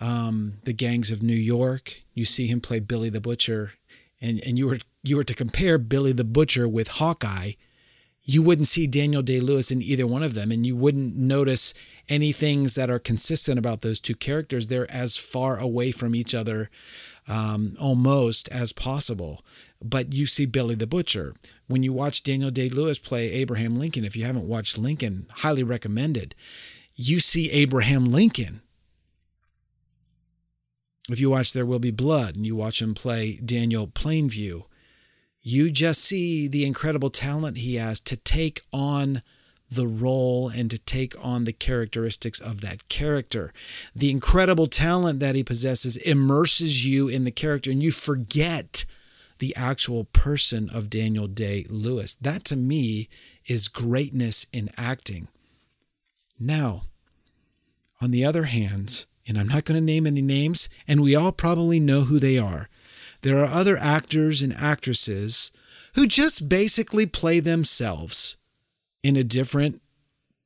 um, 0.00 0.54
The 0.64 0.72
Gangs 0.72 1.12
of 1.12 1.22
New 1.22 1.32
York, 1.32 2.02
you 2.12 2.24
see 2.24 2.48
him 2.48 2.60
play 2.60 2.80
Billy 2.80 3.08
the 3.08 3.20
Butcher, 3.20 3.74
and, 4.20 4.42
and 4.44 4.58
you 4.58 4.66
were 4.66 4.78
you 5.04 5.16
were 5.16 5.22
to 5.22 5.32
compare 5.32 5.78
Billy 5.78 6.10
the 6.10 6.24
Butcher 6.24 6.66
with 6.66 6.88
Hawkeye, 6.98 7.52
you 8.24 8.42
wouldn't 8.42 8.66
see 8.66 8.88
Daniel 8.88 9.22
Day 9.22 9.38
Lewis 9.38 9.70
in 9.70 9.80
either 9.80 10.08
one 10.08 10.24
of 10.24 10.34
them, 10.34 10.50
and 10.50 10.66
you 10.66 10.74
wouldn't 10.74 11.14
notice 11.16 11.72
any 12.08 12.32
things 12.32 12.74
that 12.74 12.90
are 12.90 12.98
consistent 12.98 13.56
about 13.56 13.82
those 13.82 14.00
two 14.00 14.16
characters. 14.16 14.66
They're 14.66 14.90
as 14.90 15.16
far 15.16 15.60
away 15.60 15.92
from 15.92 16.16
each 16.16 16.34
other 16.34 16.68
um, 17.28 17.76
almost 17.80 18.48
as 18.48 18.72
possible. 18.72 19.44
But 19.84 20.14
you 20.14 20.26
see 20.26 20.46
Billy 20.46 20.74
the 20.74 20.86
Butcher. 20.86 21.34
When 21.68 21.82
you 21.82 21.92
watch 21.92 22.22
Daniel 22.22 22.50
Day 22.50 22.70
Lewis 22.70 22.98
play 22.98 23.30
Abraham 23.30 23.76
Lincoln, 23.76 24.04
if 24.04 24.16
you 24.16 24.24
haven't 24.24 24.48
watched 24.48 24.78
Lincoln, 24.78 25.26
highly 25.30 25.62
recommended, 25.62 26.34
you 26.96 27.20
see 27.20 27.50
Abraham 27.50 28.06
Lincoln. 28.06 28.62
If 31.10 31.20
you 31.20 31.28
watch 31.28 31.52
There 31.52 31.66
Will 31.66 31.78
Be 31.78 31.90
Blood 31.90 32.34
and 32.34 32.46
you 32.46 32.56
watch 32.56 32.80
him 32.80 32.94
play 32.94 33.38
Daniel 33.44 33.86
Plainview, 33.86 34.64
you 35.42 35.70
just 35.70 36.00
see 36.00 36.48
the 36.48 36.64
incredible 36.64 37.10
talent 37.10 37.58
he 37.58 37.74
has 37.74 38.00
to 38.00 38.16
take 38.16 38.62
on 38.72 39.20
the 39.70 39.86
role 39.86 40.48
and 40.48 40.70
to 40.70 40.78
take 40.78 41.14
on 41.22 41.44
the 41.44 41.52
characteristics 41.52 42.40
of 42.40 42.62
that 42.62 42.88
character. 42.88 43.52
The 43.94 44.10
incredible 44.10 44.66
talent 44.66 45.20
that 45.20 45.34
he 45.34 45.44
possesses 45.44 45.98
immerses 45.98 46.86
you 46.86 47.08
in 47.08 47.24
the 47.24 47.30
character 47.30 47.70
and 47.70 47.82
you 47.82 47.90
forget 47.90 48.86
the 49.38 49.54
actual 49.56 50.04
person 50.04 50.68
of 50.70 50.90
Daniel 50.90 51.26
Day 51.26 51.66
Lewis. 51.68 52.14
That 52.14 52.44
to 52.44 52.56
me 52.56 53.08
is 53.46 53.68
greatness 53.68 54.46
in 54.52 54.70
acting. 54.76 55.28
Now, 56.38 56.84
on 58.00 58.10
the 58.10 58.24
other 58.24 58.44
hand, 58.44 59.06
and 59.26 59.38
I'm 59.38 59.48
not 59.48 59.64
going 59.64 59.78
to 59.80 59.84
name 59.84 60.06
any 60.06 60.22
names, 60.22 60.68
and 60.86 61.02
we 61.02 61.14
all 61.14 61.32
probably 61.32 61.80
know 61.80 62.02
who 62.02 62.18
they 62.18 62.38
are. 62.38 62.68
There 63.22 63.38
are 63.38 63.46
other 63.46 63.76
actors 63.76 64.42
and 64.42 64.52
actresses 64.52 65.50
who 65.94 66.06
just 66.06 66.48
basically 66.48 67.06
play 67.06 67.40
themselves 67.40 68.36
in 69.02 69.16
a 69.16 69.24
different 69.24 69.80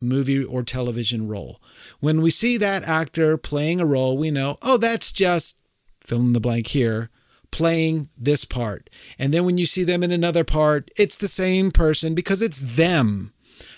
movie 0.00 0.44
or 0.44 0.62
television 0.62 1.26
role. 1.26 1.60
When 2.00 2.22
we 2.22 2.30
see 2.30 2.56
that 2.56 2.84
actor 2.84 3.36
playing 3.36 3.80
a 3.80 3.86
role, 3.86 4.16
we 4.16 4.30
know, 4.30 4.58
oh, 4.62 4.76
that's 4.76 5.10
just 5.10 5.58
fill 6.00 6.20
in 6.20 6.32
the 6.32 6.40
blank 6.40 6.68
here, 6.68 7.10
playing 7.58 8.08
this 8.16 8.44
part. 8.44 8.88
And 9.18 9.34
then 9.34 9.44
when 9.44 9.58
you 9.58 9.66
see 9.66 9.82
them 9.82 10.04
in 10.04 10.12
another 10.12 10.44
part, 10.44 10.92
it's 10.96 11.16
the 11.18 11.26
same 11.26 11.72
person 11.72 12.14
because 12.14 12.40
it's 12.40 12.60
them. 12.60 13.32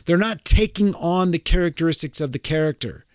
They're 0.04 0.18
not 0.18 0.44
taking 0.44 0.94
on 0.96 1.30
the 1.30 1.38
characteristics 1.38 2.20
of 2.20 2.32
the 2.32 2.38
character. 2.38 3.06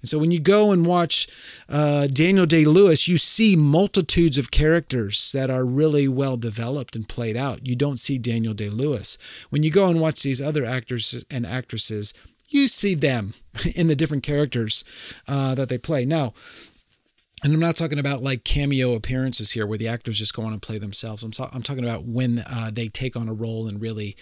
And 0.00 0.08
so 0.08 0.18
when 0.18 0.30
you 0.30 0.40
go 0.40 0.72
and 0.72 0.86
watch 0.86 1.28
uh, 1.68 2.06
Daniel 2.06 2.46
Day 2.46 2.64
Lewis, 2.64 3.06
you 3.06 3.18
see 3.18 3.54
multitudes 3.54 4.38
of 4.38 4.50
characters 4.50 5.30
that 5.32 5.50
are 5.50 5.66
really 5.66 6.08
well 6.08 6.38
developed 6.38 6.96
and 6.96 7.06
played 7.06 7.36
out. 7.36 7.66
You 7.66 7.76
don't 7.76 8.00
see 8.00 8.16
Daniel 8.16 8.54
Day 8.54 8.70
Lewis. 8.70 9.18
When 9.50 9.62
you 9.62 9.70
go 9.70 9.88
and 9.88 10.00
watch 10.00 10.22
these 10.22 10.40
other 10.40 10.64
actors 10.64 11.22
and 11.30 11.44
actresses, 11.44 12.14
you 12.48 12.68
see 12.68 12.94
them 12.94 13.34
in 13.76 13.88
the 13.88 13.96
different 13.96 14.22
characters 14.22 14.84
uh, 15.28 15.54
that 15.54 15.68
they 15.68 15.76
play. 15.76 16.06
Now, 16.06 16.32
and 17.44 17.52
I'm 17.52 17.60
not 17.60 17.76
talking 17.76 17.98
about 17.98 18.22
like 18.22 18.42
cameo 18.42 18.94
appearances 18.94 19.52
here 19.52 19.66
where 19.66 19.76
the 19.76 19.86
actors 19.86 20.18
just 20.18 20.34
go 20.34 20.44
on 20.44 20.54
and 20.54 20.62
play 20.62 20.78
themselves. 20.78 21.22
I'm, 21.22 21.32
so, 21.32 21.46
I'm 21.52 21.62
talking 21.62 21.84
about 21.84 22.06
when 22.06 22.38
uh, 22.38 22.70
they 22.72 22.88
take 22.88 23.16
on 23.16 23.28
a 23.28 23.34
role 23.34 23.68
and 23.68 23.82
really 23.82 24.16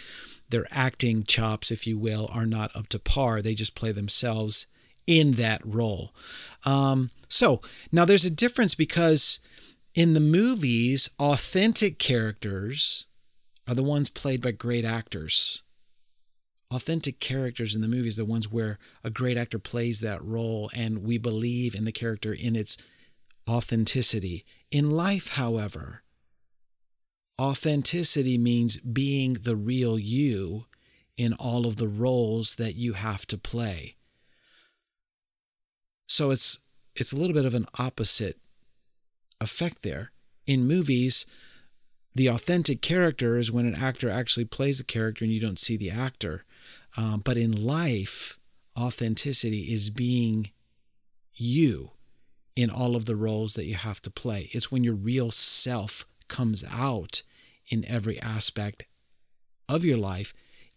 their 0.51 0.67
acting 0.73 1.23
chops, 1.23 1.71
if 1.71 1.87
you 1.87 1.97
will, 1.97 2.29
are 2.35 2.47
not 2.47 2.75
up 2.75 2.89
to 2.89 2.99
par. 2.99 3.41
They 3.41 3.55
just 3.55 3.77
play 3.77 3.93
themselves 3.93 4.67
in 5.07 5.33
that 5.33 5.61
role. 5.65 6.13
Um, 6.67 7.11
so 7.29 7.61
now 7.93 8.05
there's 8.05 8.25
a 8.25 8.31
difference 8.31 8.75
because 8.75 9.39
in 9.95 10.15
the 10.15 10.21
movies, 10.21 11.09
authentic 11.21 12.01
characters 12.01 13.07
are 13.69 13.75
the 13.77 13.85
ones 13.85 14.09
played 14.11 14.43
by 14.43 14.51
great 14.51 14.85
actors. 14.85 15.63
Authentic 16.75 17.21
characters 17.21 17.75
in 17.75 17.83
the 17.83 17.89
movies, 17.89 18.19
are 18.19 18.25
the 18.25 18.31
ones 18.31 18.51
where 18.51 18.81
a 19.05 19.11
great 19.11 19.37
actor 19.37 19.61
plays 19.61 20.01
that 20.01 20.25
role 20.25 20.71
and 20.75 21.05
we 21.05 21.19
believe 21.19 21.75
in 21.77 21.85
the 21.85 21.93
character 21.93 22.33
in 22.33 22.57
its 22.57 22.79
authenticity. 23.53 24.45
In 24.71 24.91
life, 24.91 25.35
however, 25.35 26.03
authenticity 27.39 28.39
means 28.39 28.79
being 28.79 29.35
the 29.35 29.57
real 29.57 29.99
you 29.99 30.67
in 31.19 31.35
all 31.35 31.67
of 31.67 31.77
the 31.77 31.89
roles 31.89 32.57
that 32.57 32.77
you 32.77 32.95
have 32.95 33.27
to 33.27 33.37
play. 33.37 33.97
So 36.07 36.31
it's 36.31 36.61
it's 36.95 37.13
a 37.13 37.17
little 37.17 37.35
bit 37.35 37.45
of 37.45 37.55
an 37.55 37.67
opposite 37.79 38.39
effect 39.41 39.83
there. 39.83 40.13
In 40.47 40.67
movies, 40.67 41.27
the 42.15 42.29
authentic 42.29 42.81
character 42.83 43.39
is 43.39 43.53
when 43.53 43.67
an 43.67 43.75
actor 43.75 44.11
actually 44.11 44.45
plays 44.45 44.81
a 44.81 44.85
character 44.85 45.25
and 45.25 45.33
you 45.33 45.41
don't 45.41 45.59
see 45.59 45.77
the 45.77 45.91
actor. 45.91 46.45
Um, 46.97 47.23
but 47.25 47.37
in 47.37 47.65
life, 47.65 48.39
authenticity 48.79 49.73
is 49.73 49.91
being 49.91 50.51
you 51.35 51.93
in 52.55 52.71
all 52.71 52.95
of 52.97 53.07
the 53.07 53.17
roles 53.17 53.55
that 53.55 53.65
you 53.65 53.75
have 53.75 54.01
to 54.03 54.11
play. 54.11 54.49
It's 54.53 54.71
when 54.71 54.85
your 54.85 54.95
real 54.95 55.31
self 55.31 56.05
comes 56.29 56.65
out 56.71 57.23
in 57.69 57.85
every 57.87 58.21
aspect 58.21 58.85
of 59.69 59.85
your 59.85 59.97
life, 59.97 60.33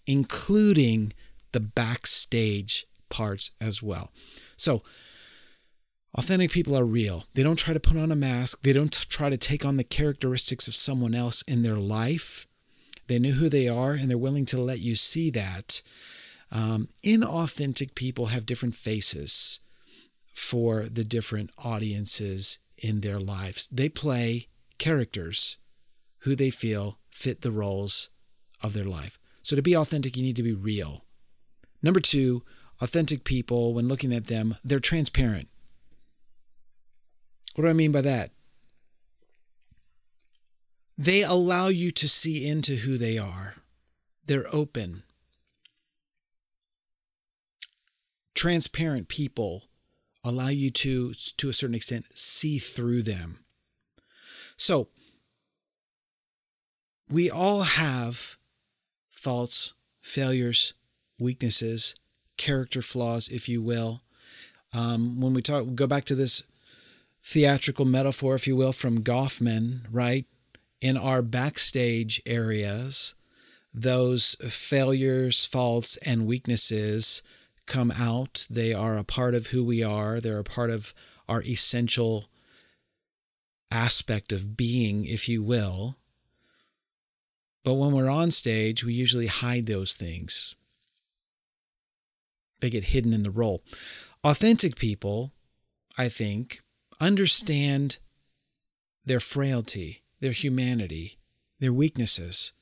including 0.07 1.13
the 1.51 1.59
backstage 1.59 2.85
parts 3.09 3.51
as 3.59 3.81
well. 3.83 4.11
So, 4.57 4.83
authentic 6.17 6.51
people 6.51 6.77
are 6.77 6.85
real. 6.85 7.25
They 7.33 7.43
don't 7.43 7.57
try 7.57 7.73
to 7.73 7.79
put 7.79 7.97
on 7.97 8.11
a 8.11 8.15
mask, 8.15 8.61
they 8.61 8.73
don't 8.73 8.91
try 9.09 9.29
to 9.29 9.37
take 9.37 9.65
on 9.65 9.77
the 9.77 9.83
characteristics 9.83 10.67
of 10.67 10.75
someone 10.75 11.15
else 11.15 11.41
in 11.43 11.63
their 11.63 11.77
life. 11.77 12.47
They 13.07 13.19
know 13.19 13.31
who 13.31 13.49
they 13.49 13.67
are 13.67 13.93
and 13.93 14.09
they're 14.09 14.17
willing 14.17 14.45
to 14.45 14.61
let 14.61 14.79
you 14.79 14.95
see 14.95 15.29
that. 15.31 15.81
Um, 16.51 16.87
inauthentic 17.03 17.95
people 17.95 18.27
have 18.27 18.45
different 18.45 18.75
faces 18.75 19.59
for 20.35 20.83
the 20.83 21.03
different 21.03 21.49
audiences 21.57 22.59
in 22.77 23.01
their 23.01 23.19
lives. 23.19 23.67
They 23.69 23.89
play 23.89 24.47
characters 24.77 25.57
who 26.19 26.35
they 26.35 26.49
feel 26.49 26.99
fit 27.09 27.41
the 27.41 27.51
roles 27.51 28.09
of 28.61 28.73
their 28.73 28.83
life. 28.83 29.17
So 29.41 29.55
to 29.55 29.61
be 29.61 29.75
authentic, 29.75 30.17
you 30.17 30.23
need 30.23 30.35
to 30.35 30.43
be 30.43 30.53
real. 30.53 31.05
Number 31.81 31.99
two, 31.99 32.43
authentic 32.81 33.23
people, 33.23 33.73
when 33.73 33.87
looking 33.87 34.13
at 34.13 34.27
them, 34.27 34.55
they're 34.63 34.79
transparent. 34.79 35.47
What 37.55 37.63
do 37.63 37.69
I 37.69 37.73
mean 37.73 37.93
by 37.93 38.01
that? 38.01 38.31
They 40.97 41.23
allow 41.23 41.69
you 41.69 41.91
to 41.91 42.07
see 42.09 42.47
into 42.47 42.75
who 42.75 42.97
they 42.97 43.17
are. 43.17 43.55
They're 44.25 44.47
open. 44.51 45.03
Transparent 48.33 49.07
people 49.07 49.63
allow 50.25 50.49
you 50.49 50.71
to, 50.71 51.13
to 51.13 51.49
a 51.49 51.53
certain 51.53 51.75
extent, 51.75 52.05
see 52.17 52.57
through 52.57 53.03
them. 53.03 53.39
So, 54.57 54.87
we 57.09 57.29
all 57.29 57.61
have 57.61 58.35
faults, 59.11 59.73
failures, 60.01 60.73
weaknesses, 61.19 61.95
character 62.37 62.81
flaws, 62.81 63.29
if 63.29 63.47
you 63.47 63.61
will. 63.61 64.01
Um, 64.73 65.21
when 65.21 65.33
we 65.33 65.41
talk, 65.41 65.75
go 65.75 65.87
back 65.87 66.05
to 66.05 66.15
this 66.15 66.43
theatrical 67.23 67.85
metaphor, 67.85 68.35
if 68.35 68.47
you 68.47 68.55
will, 68.55 68.73
from 68.73 69.03
Goffman, 69.03 69.81
right? 69.91 70.25
In 70.81 70.97
our 70.97 71.21
backstage 71.21 72.21
areas, 72.25 73.15
those 73.73 74.35
failures, 74.41 75.45
faults, 75.45 75.97
and 75.97 76.27
weaknesses 76.27 77.21
come 77.65 77.91
out. 77.91 78.45
They 78.49 78.73
are 78.73 78.97
a 78.97 79.03
part 79.03 79.35
of 79.35 79.47
who 79.47 79.63
we 79.63 79.83
are, 79.83 80.19
they're 80.19 80.39
a 80.39 80.43
part 80.43 80.69
of 80.69 80.93
our 81.27 81.43
essential 81.43 82.25
aspect 83.71 84.31
of 84.31 84.55
being, 84.55 85.05
if 85.05 85.27
you 85.27 85.43
will. 85.43 85.95
But 87.63 87.73
when 87.73 87.93
we're 87.93 88.09
on 88.09 88.29
stage, 88.31 88.83
we 88.83 88.93
usually 88.93 89.27
hide 89.27 89.65
those 89.65 89.95
things. 89.95 90.55
They 92.61 92.69
get 92.69 92.85
hidden 92.85 93.11
in 93.11 93.23
the 93.23 93.31
role. 93.31 93.63
Authentic 94.23 94.75
people, 94.75 95.31
I 95.97 96.09
think, 96.09 96.61
understand 96.99 97.97
their 99.03 99.19
frailty, 99.19 100.01
their 100.19 100.31
humanity, 100.31 101.17
their 101.59 101.73
weaknesses. 101.73 102.53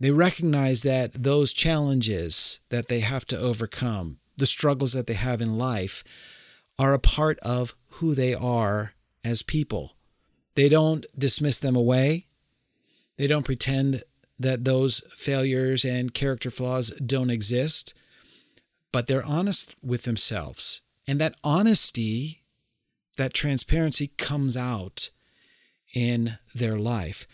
They 0.00 0.10
recognize 0.10 0.82
that 0.82 1.12
those 1.12 1.52
challenges 1.52 2.60
that 2.68 2.88
they 2.88 3.00
have 3.00 3.24
to 3.26 3.38
overcome, 3.38 4.18
the 4.36 4.46
struggles 4.46 4.92
that 4.92 5.06
they 5.06 5.14
have 5.14 5.40
in 5.40 5.58
life, 5.58 6.04
are 6.78 6.94
a 6.94 7.00
part 7.00 7.38
of 7.40 7.74
who 7.92 8.14
they 8.14 8.34
are 8.34 8.94
as 9.24 9.42
people. 9.42 9.96
They 10.54 10.68
don't 10.68 11.04
dismiss 11.16 11.58
them 11.58 11.74
away. 11.74 12.26
They 13.16 13.26
don't 13.26 13.44
pretend 13.44 14.02
that 14.38 14.64
those 14.64 15.02
failures 15.16 15.84
and 15.84 16.14
character 16.14 16.50
flaws 16.50 16.90
don't 17.04 17.30
exist, 17.30 17.92
but 18.92 19.08
they're 19.08 19.24
honest 19.24 19.74
with 19.82 20.04
themselves. 20.04 20.80
And 21.08 21.20
that 21.20 21.36
honesty, 21.42 22.42
that 23.16 23.34
transparency 23.34 24.12
comes 24.16 24.56
out 24.56 25.10
in 25.92 26.38
their 26.54 26.78
life 26.78 27.26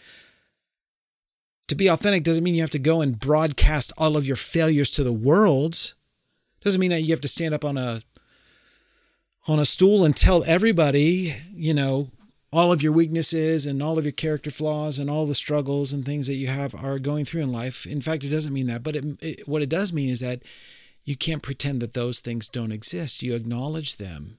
to 1.69 1.75
be 1.75 1.89
authentic 1.89 2.25
doesn't 2.25 2.45
mean 2.45 2.55
you 2.55 2.61
have 2.61 2.71
to 2.71 2.79
go 2.79 3.01
and 3.01 3.19
broadcast 3.19 3.93
all 3.97 4.17
of 4.17 4.27
your 4.27 4.37
failures 4.37 4.91
to 4.91 5.05
the 5.05 5.13
world. 5.13 5.95
Doesn't 6.61 6.81
mean 6.81 6.91
that 6.91 7.03
you 7.03 7.11
have 7.11 7.21
to 7.21 7.29
stand 7.29 7.55
up 7.55 7.65
on 7.65 7.77
a 7.77 8.03
on 9.47 9.59
a 9.59 9.65
stool 9.65 10.05
and 10.05 10.17
tell 10.17 10.43
everybody, 10.45 11.35
you 11.55 11.75
know, 11.75 12.09
all 12.51 12.73
of 12.73 12.83
your 12.83 12.93
weaknesses 12.93 13.67
and 13.67 13.83
all 13.83 13.99
of 13.99 14.05
your 14.05 14.13
character 14.13 14.51
flaws 14.51 14.99
and 14.99 15.11
all 15.11 15.27
the 15.27 15.35
struggles 15.35 15.93
and 15.93 16.05
things 16.05 16.27
that 16.29 16.35
you 16.35 16.47
have 16.47 16.75
are 16.75 16.99
going 16.99 17.25
through 17.25 17.43
in 17.43 17.53
life. 17.53 17.85
In 17.85 18.01
fact, 18.01 18.25
it 18.25 18.31
doesn't 18.31 18.53
mean 18.53 18.69
that, 18.69 18.83
but 18.83 18.97
it, 18.97 19.05
it, 19.23 19.49
what 19.49 19.61
it 19.61 19.69
does 19.69 19.93
mean 19.93 20.09
is 20.09 20.21
that 20.21 20.43
you 21.05 21.17
can't 21.17 21.43
pretend 21.43 21.83
that 21.83 21.95
those 21.95 22.21
things 22.21 22.49
don't 22.49 22.73
exist. 22.73 23.23
You 23.23 23.35
acknowledge 23.35 23.97
them. 23.97 24.39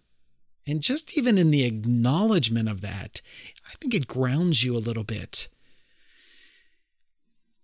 And 0.66 0.82
just 0.82 1.16
even 1.18 1.38
in 1.38 1.52
the 1.52 1.66
acknowledgement 1.66 2.70
of 2.70 2.82
that, 2.82 3.22
I 3.68 3.74
think 3.80 3.94
it 3.94 4.08
grounds 4.08 4.64
you 4.64 4.76
a 4.76 4.80
little 4.80 5.04
bit. 5.04 5.48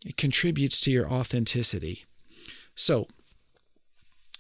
It 0.06 0.18
contributes 0.18 0.80
to 0.82 0.92
your 0.92 1.08
authenticity. 1.08 2.06
So, 2.76 3.08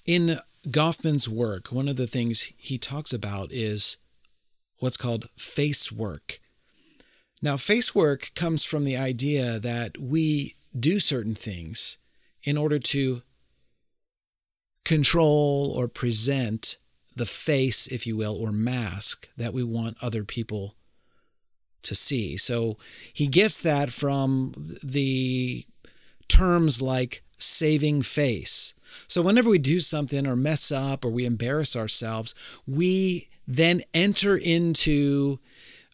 in 0.05 0.37
Goffman's 0.67 1.29
work, 1.29 1.71
one 1.71 1.87
of 1.87 1.95
the 1.95 2.07
things 2.07 2.51
he 2.57 2.77
talks 2.77 3.13
about 3.13 3.51
is 3.51 3.97
what's 4.79 4.97
called 4.97 5.29
face 5.31 5.91
work. 5.91 6.39
Now, 7.41 7.57
face 7.57 7.93
work 7.95 8.31
comes 8.35 8.63
from 8.63 8.83
the 8.83 8.97
idea 8.97 9.59
that 9.59 9.97
we 9.97 10.55
do 10.77 10.99
certain 10.99 11.35
things 11.35 11.97
in 12.43 12.57
order 12.57 12.79
to 12.79 13.21
control 14.85 15.73
or 15.75 15.87
present 15.87 16.77
the 17.15 17.25
face, 17.25 17.87
if 17.87 18.07
you 18.07 18.15
will, 18.15 18.35
or 18.35 18.51
mask 18.51 19.29
that 19.37 19.53
we 19.53 19.63
want 19.63 19.97
other 20.01 20.23
people 20.23 20.75
to 21.83 21.95
see. 21.95 22.37
So 22.37 22.77
he 23.13 23.27
gets 23.27 23.57
that 23.59 23.91
from 23.91 24.53
the 24.83 25.65
terms 26.27 26.81
like 26.81 27.23
saving 27.37 28.03
face. 28.03 28.73
So 29.07 29.21
whenever 29.21 29.49
we 29.49 29.57
do 29.57 29.79
something 29.79 30.27
or 30.27 30.35
mess 30.35 30.71
up 30.71 31.03
or 31.03 31.09
we 31.09 31.25
embarrass 31.25 31.75
ourselves, 31.75 32.35
we 32.67 33.27
then 33.47 33.81
enter 33.93 34.37
into 34.37 35.39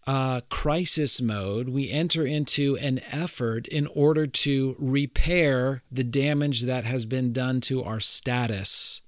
uh, 0.06 0.41
crisis 0.50 1.21
mode. 1.21 1.69
We 1.69 1.91
enter 1.91 2.26
into 2.26 2.78
an 2.78 3.02
effort 3.12 3.67
in 3.67 3.88
order 3.88 4.26
to 4.26 4.76
repair 4.80 5.84
the 5.91 6.04
damage 6.04 6.62
that 6.62 6.86
has 6.86 7.06
been 7.06 7.34
done 7.34 7.60
to 7.62 7.84
our 7.84 8.00
status. 8.00 9.02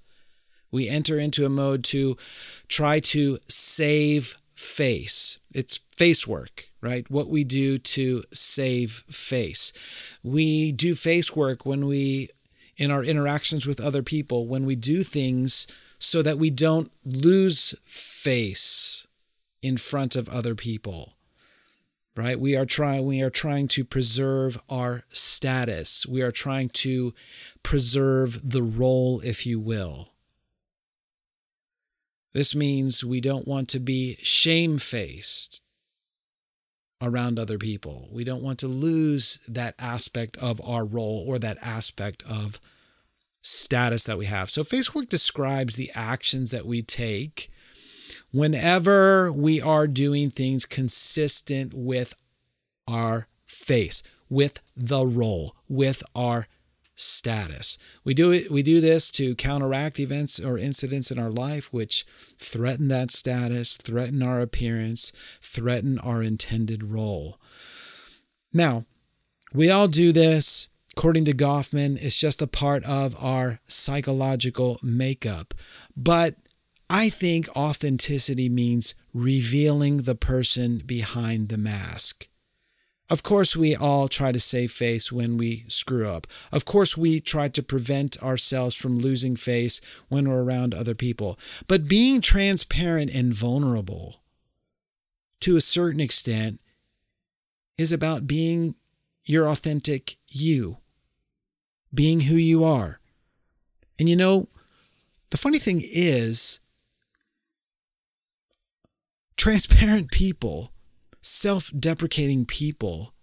We 0.72 0.90
enter 0.90 1.18
into 1.18 1.46
a 1.46 1.50
mode 1.50 1.84
to 1.86 2.18
try 2.68 3.00
to 3.00 3.40
save 3.48 4.38
face. 4.54 5.40
It's 5.56 5.78
face 5.78 6.28
work, 6.28 6.69
right? 6.82 7.10
What 7.10 7.30
we 7.30 7.44
do 7.44 7.78
to 7.78 8.24
save 8.34 8.92
face. 9.10 9.74
We 10.24 10.72
do 10.72 10.96
face 10.96 11.36
work 11.36 11.66
when 11.66 11.86
we, 11.86 12.30
in 12.78 12.92
our 12.92 13.04
interactions 13.04 13.68
with 13.68 13.82
other 13.82 14.04
people, 14.04 14.48
when 14.48 14.66
we 14.66 14.76
do 14.76 15.04
things 15.04 15.68
so 16.00 16.22
that 16.22 16.38
we 16.38 16.50
don't 16.50 16.92
lose 17.04 17.76
face 17.84 19.08
in 19.62 19.78
front 19.78 20.16
of 20.16 20.30
other 20.30 20.56
people 20.56 21.14
right 22.16 22.40
we 22.40 22.56
are 22.56 22.66
trying 22.66 23.06
we 23.06 23.22
are 23.22 23.30
trying 23.30 23.68
to 23.68 23.86
preserve 23.86 24.62
our 24.70 25.04
status 25.10 26.06
we 26.06 26.22
are 26.22 26.32
trying 26.32 26.70
to 26.70 27.14
preserve 27.64 28.50
the 28.50 28.64
role 28.64 29.22
if 29.22 29.46
you 29.46 29.60
will 29.60 30.10
this 32.34 32.54
means 32.56 33.04
we 33.04 33.20
don't 33.20 33.48
want 33.48 33.68
to 33.68 33.80
be 33.80 34.16
shamefaced 34.22 35.64
around 37.02 37.40
other 37.40 37.58
people. 37.58 38.08
We 38.12 38.24
don't 38.24 38.44
want 38.44 38.60
to 38.60 38.68
lose 38.68 39.40
that 39.48 39.76
aspect 39.80 40.38
of 40.38 40.62
our 40.64 40.86
role 40.86 41.24
or 41.28 41.40
that 41.40 41.58
aspect 41.62 42.24
of 42.30 42.60
status 43.42 44.04
that 44.06 44.18
we 44.18 44.26
have. 44.26 44.50
So, 44.50 44.64
face 44.64 44.94
work 44.94 45.10
describes 45.10 45.76
the 45.76 45.92
actions 45.96 46.52
that 46.52 46.66
we 46.66 46.82
take 46.82 47.50
whenever 48.32 49.32
we 49.32 49.62
are 49.62 49.88
doing 49.88 50.30
things 50.30 50.66
consistent 50.66 51.74
with 51.74 52.16
our 52.88 53.28
face, 53.46 54.04
with 54.30 54.62
the 54.76 55.06
role, 55.06 55.56
with 55.68 56.04
our 56.16 56.48
status. 57.00 57.78
We 58.04 58.14
do 58.14 58.32
it 58.32 58.52
we 58.52 58.64
do 58.64 58.82
this 58.82 59.12
to 59.12 59.36
counteract 59.36 60.00
events 60.00 60.40
or 60.40 60.58
incidents 60.58 61.12
in 61.12 61.20
our 61.20 61.32
life 61.32 61.74
which 61.74 62.04
threaten 62.38 62.88
that 62.90 63.12
status, 63.12 63.78
threaten 63.78 64.22
our 64.22 64.42
appearance, 64.42 65.12
threaten 65.42 66.00
our 66.00 66.24
intended 66.24 66.84
role. 66.84 67.40
Now, 68.54 68.86
we 69.54 69.70
all 69.70 69.88
do 69.88 70.12
this 70.12 70.70
according 71.00 71.24
to 71.24 71.34
Goffman, 71.34 71.98
it's 72.02 72.20
just 72.20 72.42
a 72.42 72.48
part 72.48 72.84
of 72.84 73.16
our 73.24 73.60
psychological 73.70 74.80
makeup. 74.84 75.54
But 75.96 76.36
I 76.90 77.08
think 77.08 77.48
authenticity 77.56 78.50
means 78.50 78.96
revealing 79.14 79.98
the 79.98 80.16
person 80.16 80.82
behind 80.86 81.48
the 81.48 81.58
mask. 81.58 82.28
Of 83.10 83.24
course, 83.24 83.58
we 83.58 83.76
all 83.76 84.08
try 84.08 84.32
to 84.32 84.40
save 84.40 84.72
face 84.72 85.12
when 85.12 85.38
we 85.38 85.66
screw 85.68 86.08
up. 86.08 86.28
Of 86.52 86.66
course, 86.66 86.96
we 86.96 87.20
try 87.20 87.48
to 87.50 87.64
prevent 87.64 88.22
ourselves 88.22 88.76
from 88.76 89.00
losing 89.00 89.36
face 89.36 89.82
when 90.10 90.30
we're 90.30 90.44
around 90.44 90.76
other 90.76 90.94
people. 90.94 91.40
But 91.68 91.88
being 91.88 92.22
transparent 92.22 93.12
and 93.12 93.34
vulnerable 93.34 94.18
to 95.42 95.58
a 95.58 95.62
certain 95.62 96.00
extent 96.00 96.60
is 97.80 97.92
about 97.92 98.28
being 98.28 98.76
your 99.26 99.48
authentic 99.48 100.18
you, 100.28 100.78
being 101.94 102.22
who 102.22 102.36
you 102.36 102.64
are. 102.64 103.00
And 103.98 104.08
you 104.08 104.16
know, 104.16 104.50
the 105.32 105.38
funny 105.38 105.60
thing 105.60 105.82
is, 105.84 106.60
transparent 109.36 110.12
people 110.12 110.72
self 111.30 111.72
deprecating 111.78 112.46
people, 112.46 113.14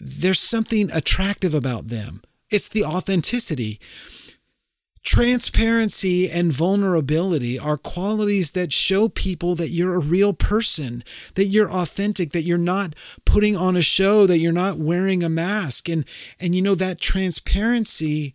there's 0.00 0.40
something 0.40 0.90
attractive 0.90 1.54
about 1.54 1.88
them. 1.88 2.22
It's 2.50 2.68
the 2.68 2.84
authenticity. 2.84 3.78
Transparency 5.02 6.30
and 6.30 6.52
vulnerability 6.52 7.58
are 7.58 7.78
qualities 7.78 8.52
that 8.52 8.72
show 8.72 9.08
people 9.08 9.54
that 9.54 9.70
you're 9.70 9.94
a 9.94 10.00
real 10.00 10.34
person, 10.34 11.02
that 11.36 11.46
you're 11.46 11.70
authentic, 11.70 12.32
that 12.32 12.42
you're 12.42 12.58
not 12.58 12.94
putting 13.24 13.56
on 13.56 13.76
a 13.76 13.82
show, 13.82 14.26
that 14.26 14.38
you're 14.38 14.52
not 14.52 14.76
wearing 14.76 15.22
a 15.22 15.30
mask. 15.30 15.88
And, 15.88 16.04
and 16.38 16.54
you 16.54 16.60
know, 16.60 16.74
that 16.74 17.00
transparency, 17.00 18.34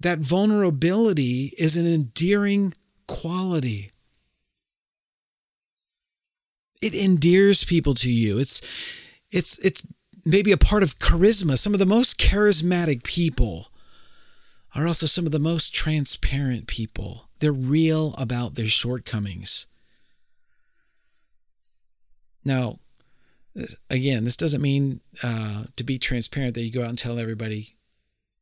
that 0.00 0.18
vulnerability 0.18 1.52
is 1.56 1.76
an 1.76 1.86
endearing 1.86 2.74
quality 3.06 3.90
it 6.84 6.94
endears 6.94 7.64
people 7.64 7.94
to 7.94 8.12
you. 8.12 8.38
It's 8.38 8.60
it's 9.30 9.58
it's 9.64 9.86
maybe 10.24 10.52
a 10.52 10.58
part 10.58 10.82
of 10.82 10.98
charisma. 10.98 11.56
Some 11.56 11.72
of 11.72 11.78
the 11.78 11.86
most 11.86 12.20
charismatic 12.20 13.02
people 13.04 13.68
are 14.74 14.86
also 14.86 15.06
some 15.06 15.24
of 15.24 15.32
the 15.32 15.38
most 15.38 15.74
transparent 15.74 16.66
people. 16.66 17.28
They're 17.38 17.52
real 17.52 18.14
about 18.18 18.54
their 18.54 18.66
shortcomings. 18.66 19.66
Now, 22.44 22.78
again, 23.88 24.24
this 24.24 24.36
doesn't 24.36 24.60
mean 24.60 25.00
uh, 25.22 25.64
to 25.76 25.84
be 25.84 25.98
transparent 25.98 26.54
that 26.54 26.62
you 26.62 26.72
go 26.72 26.82
out 26.82 26.90
and 26.90 26.98
tell 26.98 27.18
everybody 27.18 27.76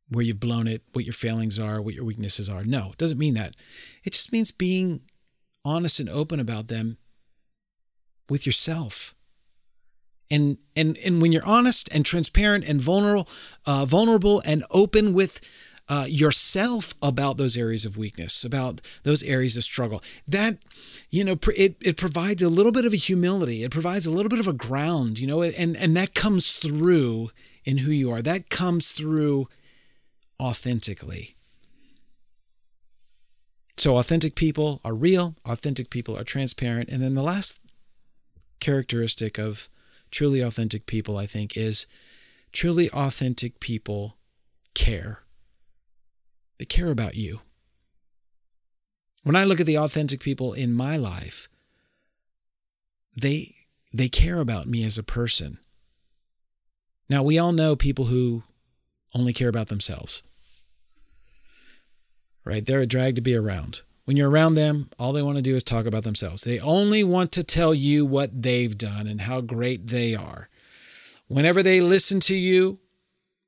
where 0.09 0.25
you've 0.25 0.39
blown 0.39 0.67
it, 0.67 0.81
what 0.91 1.05
your 1.05 1.13
failings 1.13 1.59
are, 1.59 1.81
what 1.81 1.93
your 1.93 2.03
weaknesses 2.03 2.49
are. 2.49 2.63
No, 2.65 2.89
it 2.91 2.97
doesn't 2.97 3.17
mean 3.17 3.35
that. 3.35 3.55
It 4.03 4.11
just 4.11 4.33
means 4.33 4.51
being 4.51 5.01
honest 5.63 5.99
and 6.01 6.09
open 6.09 6.39
about 6.41 6.67
them 6.67 6.97
with 8.29 8.45
yourself. 8.45 9.13
And, 10.31 10.57
and, 10.75 10.97
and 11.05 11.21
when 11.21 11.31
you're 11.31 11.45
honest 11.45 11.93
and 11.93 12.05
transparent 12.05 12.67
and 12.67 12.81
vulnerable, 12.81 13.27
uh, 13.67 13.85
vulnerable 13.85 14.41
and 14.45 14.63
open 14.71 15.13
with 15.13 15.41
uh, 15.89 16.05
yourself 16.07 16.95
about 17.01 17.37
those 17.37 17.57
areas 17.57 17.85
of 17.85 17.97
weakness, 17.97 18.43
about 18.43 18.81
those 19.03 19.21
areas 19.23 19.57
of 19.57 19.63
struggle, 19.63 20.01
that, 20.27 20.57
you 21.09 21.23
know, 21.23 21.37
it, 21.55 21.75
it 21.81 21.97
provides 21.97 22.41
a 22.41 22.49
little 22.49 22.71
bit 22.71 22.85
of 22.85 22.93
a 22.93 22.97
humility. 22.97 23.63
It 23.63 23.71
provides 23.71 24.05
a 24.05 24.11
little 24.11 24.29
bit 24.29 24.39
of 24.39 24.47
a 24.47 24.53
ground, 24.53 25.19
you 25.19 25.27
know, 25.27 25.41
and, 25.41 25.77
and 25.77 25.95
that 25.97 26.15
comes 26.15 26.55
through 26.55 27.29
in 27.65 27.79
who 27.79 27.91
you 27.91 28.11
are. 28.11 28.21
That 28.21 28.49
comes 28.49 28.93
through 28.93 29.47
authentically. 30.39 31.35
So, 33.77 33.97
authentic 33.97 34.35
people 34.35 34.79
are 34.85 34.93
real, 34.93 35.35
authentic 35.45 35.89
people 35.89 36.17
are 36.17 36.23
transparent. 36.23 36.89
And 36.89 37.01
then 37.01 37.15
the 37.15 37.23
last 37.23 37.59
characteristic 38.59 39.37
of 39.37 39.69
truly 40.11 40.41
authentic 40.41 40.85
people, 40.85 41.17
I 41.17 41.25
think, 41.25 41.57
is 41.57 41.87
truly 42.51 42.89
authentic 42.91 43.59
people 43.59 44.17
care. 44.73 45.19
They 46.59 46.65
care 46.65 46.91
about 46.91 47.15
you. 47.15 47.41
When 49.23 49.35
I 49.35 49.43
look 49.43 49.59
at 49.59 49.65
the 49.65 49.77
authentic 49.77 50.19
people 50.19 50.53
in 50.53 50.73
my 50.73 50.97
life, 50.97 51.47
they 53.15 53.53
they 53.93 54.09
care 54.09 54.39
about 54.39 54.67
me 54.67 54.83
as 54.83 54.97
a 54.97 55.03
person. 55.03 55.59
Now, 57.09 57.21
we 57.21 57.37
all 57.37 57.51
know 57.51 57.75
people 57.75 58.05
who 58.05 58.43
only 59.13 59.33
care 59.33 59.49
about 59.49 59.67
themselves. 59.67 60.23
Right? 62.43 62.65
They're 62.65 62.81
a 62.81 62.87
drag 62.87 63.15
to 63.15 63.21
be 63.21 63.35
around. 63.35 63.81
When 64.05 64.17
you're 64.17 64.29
around 64.29 64.55
them, 64.55 64.89
all 64.99 65.13
they 65.13 65.21
want 65.21 65.37
to 65.37 65.41
do 65.41 65.55
is 65.55 65.63
talk 65.63 65.85
about 65.85 66.03
themselves. 66.03 66.43
They 66.43 66.59
only 66.59 67.03
want 67.03 67.31
to 67.33 67.43
tell 67.43 67.73
you 67.73 68.05
what 68.05 68.41
they've 68.41 68.77
done 68.77 69.07
and 69.07 69.21
how 69.21 69.39
great 69.41 69.87
they 69.87 70.13
are. 70.13 70.49
Whenever 71.27 71.63
they 71.63 71.79
listen 71.79 72.19
to 72.21 72.35
you, 72.35 72.79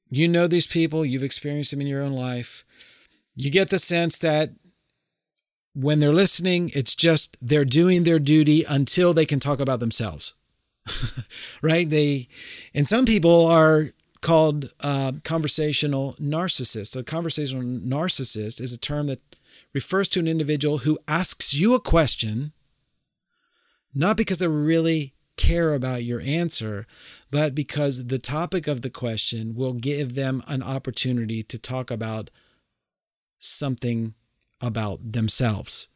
you 0.10 0.28
know 0.28 0.48
these 0.48 0.68
people, 0.68 1.06
you've 1.06 1.24
experienced 1.24 1.72
them 1.72 1.82
in 1.82 1.88
your 1.88 2.02
own 2.02 2.13
life. 2.13 2.63
You 3.36 3.52
get 3.52 3.70
the 3.70 3.80
sense 3.80 4.18
that 4.20 4.52
when 5.74 6.00
they're 6.00 6.13
listening, 6.13 6.72
it's 6.74 6.96
just 6.96 7.36
they're 7.41 7.65
doing 7.65 8.04
their 8.04 8.20
duty 8.20 8.63
until 8.68 9.13
they 9.13 9.26
can 9.26 9.41
talk 9.41 9.60
about 9.60 9.82
themselves. 9.82 10.34
right? 11.62 11.89
They, 11.89 12.30
and 12.74 12.88
some 12.88 13.06
people 13.06 13.46
are 13.48 13.88
called 14.22 14.72
uh, 14.80 15.12
conversational 15.24 16.13
narcissists. 16.13 16.96
A 16.96 17.04
conversational 17.04 17.63
narcissist 17.63 18.62
is 18.62 18.74
a 18.74 18.80
term 18.80 19.08
that 19.08 19.20
refers 19.75 20.07
to 20.07 20.21
an 20.21 20.27
individual 20.27 20.79
who 20.79 20.97
asks 21.05 21.53
you 21.53 21.75
a 21.75 21.81
question, 21.81 22.53
not 23.93 24.15
because 24.15 24.39
they 24.39 24.47
really 24.47 25.13
care 25.35 25.73
about 25.73 26.05
your 26.05 26.21
answer, 26.21 26.88
but 27.29 27.53
because 27.53 28.07
the 28.07 28.17
topic 28.17 28.67
of 28.67 28.81
the 28.81 28.89
question 28.89 29.53
will 29.53 29.73
give 29.73 30.15
them 30.15 30.41
an 30.47 30.63
opportunity 30.63 31.43
to 31.43 31.59
talk 31.59 31.91
about 31.91 32.31
something 33.38 34.13
about 34.61 35.11
themselves. 35.11 35.89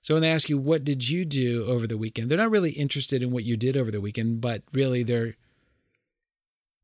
So 0.00 0.14
when 0.14 0.22
they 0.22 0.32
ask 0.32 0.48
you, 0.48 0.58
What 0.58 0.82
did 0.82 1.08
you 1.08 1.24
do 1.24 1.66
over 1.66 1.86
the 1.86 1.98
weekend? 1.98 2.30
They're 2.30 2.38
not 2.38 2.50
really 2.50 2.72
interested 2.72 3.22
in 3.22 3.30
what 3.30 3.44
you 3.44 3.56
did 3.56 3.76
over 3.76 3.92
the 3.92 4.00
weekend, 4.00 4.40
but 4.40 4.64
really 4.72 5.04
they're 5.04 5.36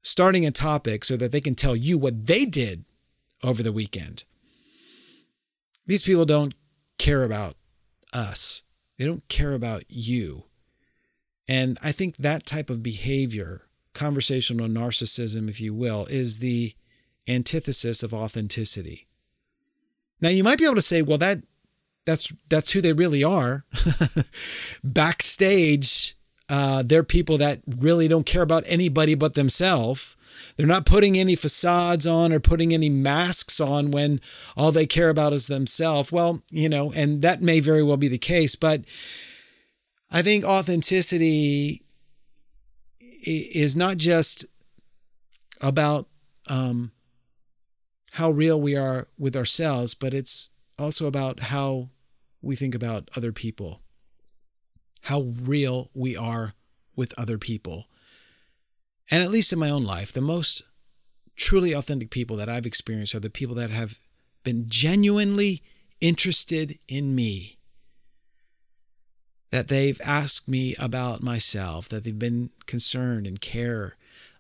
starting 0.04 0.46
a 0.46 0.52
topic 0.52 1.04
so 1.04 1.16
that 1.16 1.32
they 1.32 1.40
can 1.40 1.56
tell 1.56 1.74
you 1.74 1.98
what 1.98 2.26
they 2.28 2.44
did 2.44 2.85
over 3.42 3.64
the 3.64 3.72
weekend. 3.72 4.22
These 5.87 6.03
people 6.03 6.25
don't 6.25 6.55
care 6.99 7.22
about 7.22 7.57
us, 8.12 8.62
they 8.99 9.05
don't 9.05 9.27
care 9.29 9.53
about 9.53 9.85
you. 9.88 10.44
And 11.49 11.79
I 11.83 11.92
think 11.92 12.16
that 12.16 12.44
type 12.44 12.70
of 12.70 12.83
behavior, 12.83 13.62
conversational 13.94 14.68
narcissism, 14.68 15.49
if 15.49 15.61
you 15.61 15.72
will, 15.75 16.07
is 16.07 16.40
the 16.40 16.75
antithesis 17.29 18.03
of 18.03 18.12
authenticity. 18.12 19.07
Now 20.20 20.31
you 20.31 20.42
might 20.42 20.59
be 20.59 20.64
able 20.64 20.75
to 20.77 20.83
say, 20.83 21.03
well, 21.03 21.18
that 21.18 21.38
that's 22.05 22.33
that's 22.49 22.70
who 22.70 22.81
they 22.81 22.92
really 22.92 23.22
are. 23.22 23.64
Backstage, 24.85 26.14
uh, 26.49 26.83
they're 26.83 27.03
people 27.03 27.38
that 27.38 27.61
really 27.66 28.09
don't 28.09 28.27
care 28.27 28.42
about 28.42 28.64
anybody 28.66 29.14
but 29.14 29.35
themselves. 29.35 30.15
They're 30.57 30.66
not 30.66 30.87
putting 30.87 31.16
any 31.16 31.35
facades 31.35 32.07
on 32.07 32.33
or 32.33 32.40
putting 32.40 32.72
any 32.72 32.88
masks 32.88 33.61
on 33.61 33.90
when 33.90 34.20
all 34.57 34.72
they 34.72 34.87
care 34.87 35.11
about 35.11 35.33
is 35.33 35.46
themselves. 35.46 36.11
Well, 36.11 36.42
you 36.51 36.68
know, 36.68 36.92
and 36.92 37.22
that 37.22 37.42
may 37.42 37.61
very 37.61 37.83
well 37.83 37.96
be 37.96 38.09
the 38.09 38.18
case, 38.18 38.55
but 38.55 38.83
I 40.11 40.22
think 40.22 40.44
authenticity 40.44 41.83
is 43.27 43.77
not 43.77 43.96
just 43.96 44.46
about 45.61 46.07
um, 46.49 46.92
how 48.12 48.31
real 48.31 48.61
we 48.61 48.77
are 48.77 49.09
with 49.18 49.37
ourselves, 49.37 49.94
but 49.94 50.14
it's 50.14 50.51
also 50.79 51.07
about 51.07 51.40
how 51.40 51.90
we 52.40 52.55
think 52.55 52.75
about 52.75 53.09
other 53.16 53.33
people, 53.33 53.81
how 55.03 55.22
real 55.22 55.90
we 55.94 56.16
are 56.16 56.55
with 56.96 57.12
other 57.18 57.38
people. 57.38 57.87
And 59.11 59.23
at 59.23 59.31
least 59.31 59.53
in 59.53 59.59
my 59.59 59.71
own 59.71 59.85
life, 59.85 60.12
the 60.12 60.21
most 60.21 60.62
truly 61.37 61.73
authentic 61.73 62.11
people 62.11 62.37
that 62.37 62.49
I've 62.49 62.66
experienced 62.66 63.14
are 63.14 63.21
the 63.21 63.31
people 63.31 63.55
that 63.57 63.71
have 63.71 63.99
been 64.42 64.64
genuinely 64.69 65.62
interested 66.01 66.79
in 66.88 67.14
me. 67.14 67.57
That 69.51 69.69
they've 69.69 70.01
asked 70.05 70.49
me 70.49 70.75
about 70.79 71.23
myself, 71.23 71.88
that 71.88 72.05
they've 72.05 72.19
been 72.19 72.51
concerned 72.66 73.27
and 73.27 73.40
care 73.40 73.97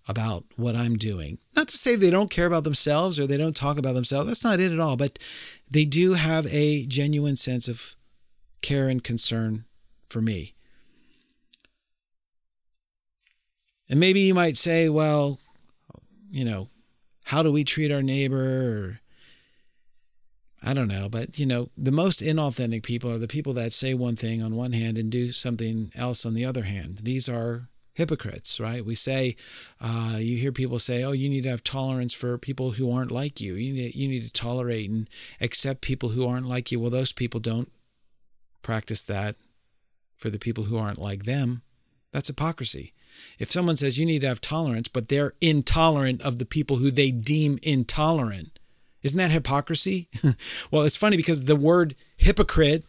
about 0.08 0.44
what 0.56 0.74
I'm 0.74 0.96
doing. 0.96 1.38
Not 1.54 1.68
to 1.68 1.76
say 1.76 1.96
they 1.96 2.10
don't 2.10 2.30
care 2.30 2.46
about 2.46 2.64
themselves 2.64 3.18
or 3.18 3.26
they 3.26 3.36
don't 3.36 3.56
talk 3.56 3.78
about 3.78 3.94
themselves. 3.94 4.28
That's 4.28 4.44
not 4.44 4.60
it 4.60 4.72
at 4.72 4.80
all. 4.80 4.96
But 4.96 5.18
they 5.70 5.84
do 5.84 6.14
have 6.14 6.46
a 6.46 6.86
genuine 6.86 7.36
sense 7.36 7.68
of 7.68 7.96
care 8.62 8.88
and 8.88 9.02
concern 9.02 9.64
for 10.08 10.20
me. 10.20 10.52
And 13.88 14.00
maybe 14.00 14.20
you 14.20 14.34
might 14.34 14.56
say, 14.56 14.88
well, 14.88 15.38
you 16.30 16.44
know, 16.44 16.68
how 17.24 17.42
do 17.42 17.52
we 17.52 17.64
treat 17.64 17.92
our 17.92 18.02
neighbor? 18.02 18.36
Or 18.38 19.00
I 20.62 20.74
don't 20.74 20.88
know. 20.88 21.08
But, 21.08 21.38
you 21.38 21.46
know, 21.46 21.68
the 21.76 21.92
most 21.92 22.20
inauthentic 22.20 22.82
people 22.82 23.10
are 23.10 23.18
the 23.18 23.28
people 23.28 23.52
that 23.54 23.72
say 23.72 23.94
one 23.94 24.16
thing 24.16 24.42
on 24.42 24.56
one 24.56 24.72
hand 24.72 24.98
and 24.98 25.10
do 25.10 25.32
something 25.32 25.92
else 25.94 26.26
on 26.26 26.34
the 26.34 26.44
other 26.44 26.62
hand. 26.62 27.00
These 27.02 27.28
are 27.28 27.68
hypocrites, 27.94 28.60
right? 28.60 28.84
We 28.84 28.94
say, 28.94 29.36
uh, 29.80 30.16
you 30.18 30.36
hear 30.36 30.52
people 30.52 30.78
say, 30.78 31.02
oh, 31.02 31.12
you 31.12 31.28
need 31.28 31.44
to 31.44 31.50
have 31.50 31.64
tolerance 31.64 32.12
for 32.12 32.36
people 32.36 32.72
who 32.72 32.92
aren't 32.92 33.10
like 33.10 33.40
you. 33.40 33.54
You 33.54 33.72
need, 33.72 33.92
to, 33.92 33.98
you 33.98 34.08
need 34.08 34.22
to 34.22 34.32
tolerate 34.32 34.90
and 34.90 35.08
accept 35.40 35.80
people 35.80 36.10
who 36.10 36.26
aren't 36.26 36.48
like 36.48 36.70
you. 36.70 36.78
Well, 36.78 36.90
those 36.90 37.12
people 37.12 37.40
don't 37.40 37.70
practice 38.62 39.02
that 39.04 39.36
for 40.18 40.28
the 40.28 40.38
people 40.38 40.64
who 40.64 40.76
aren't 40.76 40.98
like 40.98 41.24
them. 41.24 41.62
That's 42.12 42.28
hypocrisy. 42.28 42.92
If 43.38 43.50
someone 43.50 43.76
says 43.76 43.98
you 43.98 44.06
need 44.06 44.20
to 44.20 44.28
have 44.28 44.40
tolerance, 44.40 44.88
but 44.88 45.08
they're 45.08 45.34
intolerant 45.40 46.22
of 46.22 46.38
the 46.38 46.46
people 46.46 46.76
who 46.76 46.90
they 46.90 47.10
deem 47.10 47.58
intolerant, 47.62 48.58
isn't 49.02 49.18
that 49.18 49.30
hypocrisy? 49.30 50.08
well, 50.70 50.82
it's 50.82 50.96
funny 50.96 51.16
because 51.16 51.44
the 51.44 51.56
word 51.56 51.94
hypocrite 52.16 52.84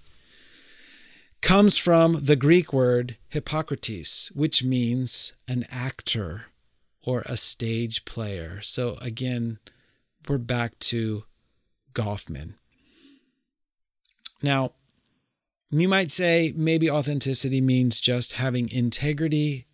comes 1.42 1.78
from 1.78 2.26
the 2.26 2.36
Greek 2.36 2.74
word 2.74 3.18
Hippocrates, 3.30 4.32
which 4.34 4.64
means 4.64 5.34
an 5.48 5.66
actor 5.70 6.48
or 7.06 7.24
a 7.26 7.38
stage 7.38 8.06
player. 8.06 8.60
So 8.62 8.98
again, 9.02 9.60
we're 10.28 10.40
back 10.40 10.78
to 10.80 11.24
Goffman. 11.94 12.56
Now, 14.42 14.72
you 15.70 15.88
might 15.88 16.12
say 16.12 16.54
maybe 16.56 16.90
authenticity 16.90 17.62
means 17.62 18.00
just 18.00 18.34
having 18.34 18.70
integrity 18.70 19.66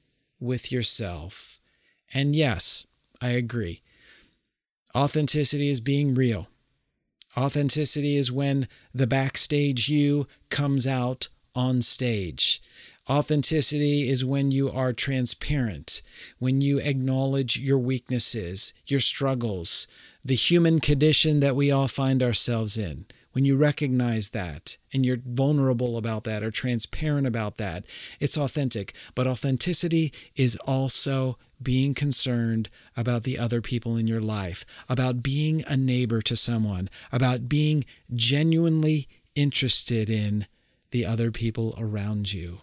with 0.43 0.71
yourself. 0.71 1.59
And 2.13 2.35
yes, 2.35 2.85
I 3.21 3.29
agree. 3.29 3.81
Authenticity 4.95 5.69
is 5.69 5.79
being 5.79 6.13
real. 6.13 6.47
Authenticity 7.35 8.15
is 8.15 8.31
when 8.31 8.67
the 8.93 9.07
backstage 9.07 9.89
you 9.89 10.27
comes 10.49 10.85
out 10.85 11.29
on 11.55 11.81
stage. 11.81 12.61
Authenticity 13.09 14.07
is 14.07 14.23
when 14.23 14.51
you 14.51 14.71
are 14.71 14.93
transparent, 14.93 16.01
when 16.39 16.61
you 16.61 16.79
acknowledge 16.79 17.59
your 17.59 17.79
weaknesses, 17.79 18.73
your 18.85 18.99
struggles, 18.99 19.87
the 20.23 20.35
human 20.35 20.79
condition 20.79 21.39
that 21.39 21.55
we 21.55 21.71
all 21.71 21.87
find 21.87 22.23
ourselves 22.23 22.77
in. 22.77 23.05
When 23.33 23.45
you 23.45 23.55
recognize 23.55 24.29
that 24.29 24.77
and 24.93 25.05
you're 25.05 25.17
vulnerable 25.25 25.97
about 25.97 26.23
that 26.23 26.43
or 26.43 26.51
transparent 26.51 27.27
about 27.27 27.57
that, 27.57 27.83
it's 28.19 28.37
authentic. 28.37 28.93
But 29.15 29.27
authenticity 29.27 30.13
is 30.35 30.55
also 30.67 31.37
being 31.61 31.95
concerned 31.95 32.69
about 32.95 33.23
the 33.23 33.39
other 33.39 33.59
people 33.59 33.97
in 33.97 34.05
your 34.05 34.21
life, 34.21 34.65
about 34.87 35.23
being 35.23 35.63
a 35.67 35.75
neighbor 35.75 36.21
to 36.21 36.35
someone, 36.35 36.89
about 37.11 37.49
being 37.49 37.85
genuinely 38.13 39.07
interested 39.35 40.09
in 40.09 40.45
the 40.91 41.05
other 41.05 41.31
people 41.31 41.73
around 41.77 42.33
you 42.33 42.61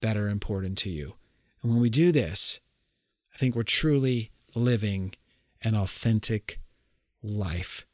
that 0.00 0.16
are 0.16 0.28
important 0.28 0.78
to 0.78 0.90
you. 0.90 1.14
And 1.62 1.72
when 1.72 1.80
we 1.80 1.90
do 1.90 2.12
this, 2.12 2.60
I 3.34 3.38
think 3.38 3.56
we're 3.56 3.64
truly 3.64 4.30
living 4.54 5.14
an 5.62 5.74
authentic 5.74 6.58
life. 7.24 7.86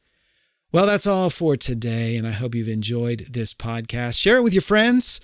Well, 0.73 0.87
that's 0.87 1.09
all 1.09 1.31
for 1.31 1.57
today, 1.57 2.17
and 2.17 2.29
I 2.29 2.31
hope 2.31 2.55
you've 2.55 2.69
enjoyed 2.69 3.27
this 3.29 3.53
podcast. 3.53 4.21
Share 4.21 4.37
it 4.37 4.43
with 4.43 4.55
your 4.55 4.63
friends, 4.63 5.21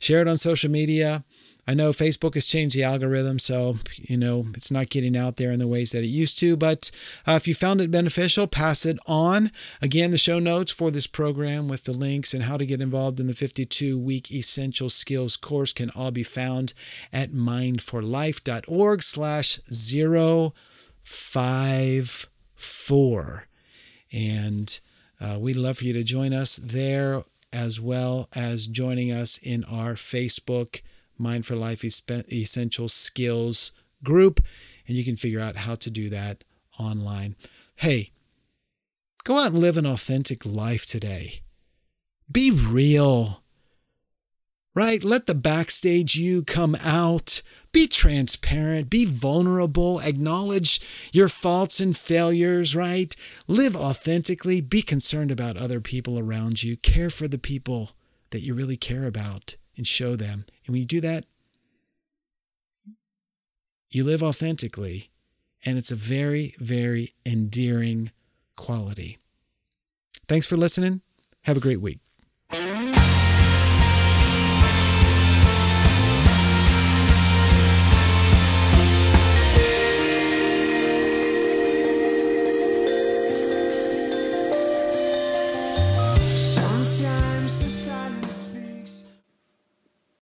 share 0.00 0.22
it 0.22 0.28
on 0.28 0.38
social 0.38 0.70
media. 0.70 1.22
I 1.68 1.74
know 1.74 1.90
Facebook 1.90 2.32
has 2.32 2.46
changed 2.46 2.74
the 2.74 2.84
algorithm, 2.84 3.38
so 3.38 3.76
you 3.96 4.16
know 4.16 4.46
it's 4.54 4.70
not 4.70 4.88
getting 4.88 5.14
out 5.14 5.36
there 5.36 5.52
in 5.52 5.58
the 5.58 5.66
ways 5.66 5.92
that 5.92 6.02
it 6.02 6.06
used 6.06 6.38
to. 6.38 6.56
But 6.56 6.90
uh, 7.26 7.32
if 7.32 7.46
you 7.46 7.52
found 7.52 7.82
it 7.82 7.90
beneficial, 7.90 8.46
pass 8.46 8.86
it 8.86 8.98
on. 9.06 9.50
Again, 9.82 10.12
the 10.12 10.18
show 10.18 10.38
notes 10.38 10.72
for 10.72 10.90
this 10.90 11.06
program 11.06 11.68
with 11.68 11.84
the 11.84 11.92
links 11.92 12.32
and 12.32 12.44
how 12.44 12.56
to 12.56 12.64
get 12.64 12.80
involved 12.80 13.20
in 13.20 13.26
the 13.26 13.34
52 13.34 13.98
week 13.98 14.32
essential 14.32 14.88
skills 14.88 15.36
course 15.36 15.74
can 15.74 15.90
all 15.90 16.10
be 16.10 16.22
found 16.22 16.72
at 17.12 17.32
mindforlife.org/slash 17.32 19.60
zero 19.70 20.54
five 21.02 22.30
four, 22.54 23.46
and 24.10 24.80
uh, 25.20 25.38
we'd 25.38 25.56
love 25.56 25.78
for 25.78 25.84
you 25.84 25.92
to 25.92 26.04
join 26.04 26.32
us 26.32 26.56
there 26.56 27.22
as 27.52 27.80
well 27.80 28.28
as 28.34 28.66
joining 28.66 29.10
us 29.10 29.38
in 29.38 29.64
our 29.64 29.94
Facebook 29.94 30.82
Mind 31.18 31.46
for 31.46 31.56
Life 31.56 31.84
Essential 31.84 32.88
Skills 32.88 33.72
group, 34.04 34.44
and 34.86 34.96
you 34.96 35.04
can 35.04 35.16
figure 35.16 35.40
out 35.40 35.56
how 35.56 35.74
to 35.76 35.90
do 35.90 36.08
that 36.10 36.44
online. 36.78 37.36
Hey, 37.76 38.10
go 39.24 39.38
out 39.38 39.52
and 39.52 39.58
live 39.58 39.76
an 39.76 39.86
authentic 39.86 40.44
life 40.44 40.84
today. 40.84 41.40
Be 42.30 42.50
real, 42.50 43.42
right? 44.76 45.02
Let 45.02 45.26
the 45.26 45.34
backstage 45.34 46.16
you 46.16 46.44
come 46.44 46.76
out. 46.84 47.42
Be 47.72 47.88
transparent, 47.88 48.90
be 48.90 49.06
vulnerable, 49.06 50.00
acknowledge 50.00 50.80
your 51.12 51.28
faults 51.28 51.80
and 51.80 51.96
failures, 51.96 52.76
right? 52.76 53.14
Live 53.48 53.74
authentically, 53.74 54.60
be 54.60 54.82
concerned 54.82 55.30
about 55.30 55.56
other 55.56 55.80
people 55.80 56.18
around 56.18 56.62
you, 56.62 56.76
care 56.76 57.10
for 57.10 57.26
the 57.26 57.38
people 57.38 57.90
that 58.30 58.40
you 58.40 58.54
really 58.54 58.76
care 58.76 59.06
about 59.06 59.56
and 59.76 59.86
show 59.86 60.14
them. 60.14 60.44
And 60.64 60.72
when 60.72 60.80
you 60.80 60.86
do 60.86 61.00
that, 61.00 61.24
you 63.90 64.04
live 64.04 64.22
authentically, 64.22 65.10
and 65.64 65.78
it's 65.78 65.90
a 65.90 65.96
very, 65.96 66.54
very 66.58 67.14
endearing 67.24 68.10
quality. 68.56 69.18
Thanks 70.28 70.46
for 70.46 70.56
listening. 70.56 71.00
Have 71.42 71.56
a 71.56 71.60
great 71.60 71.80
week. 71.80 72.05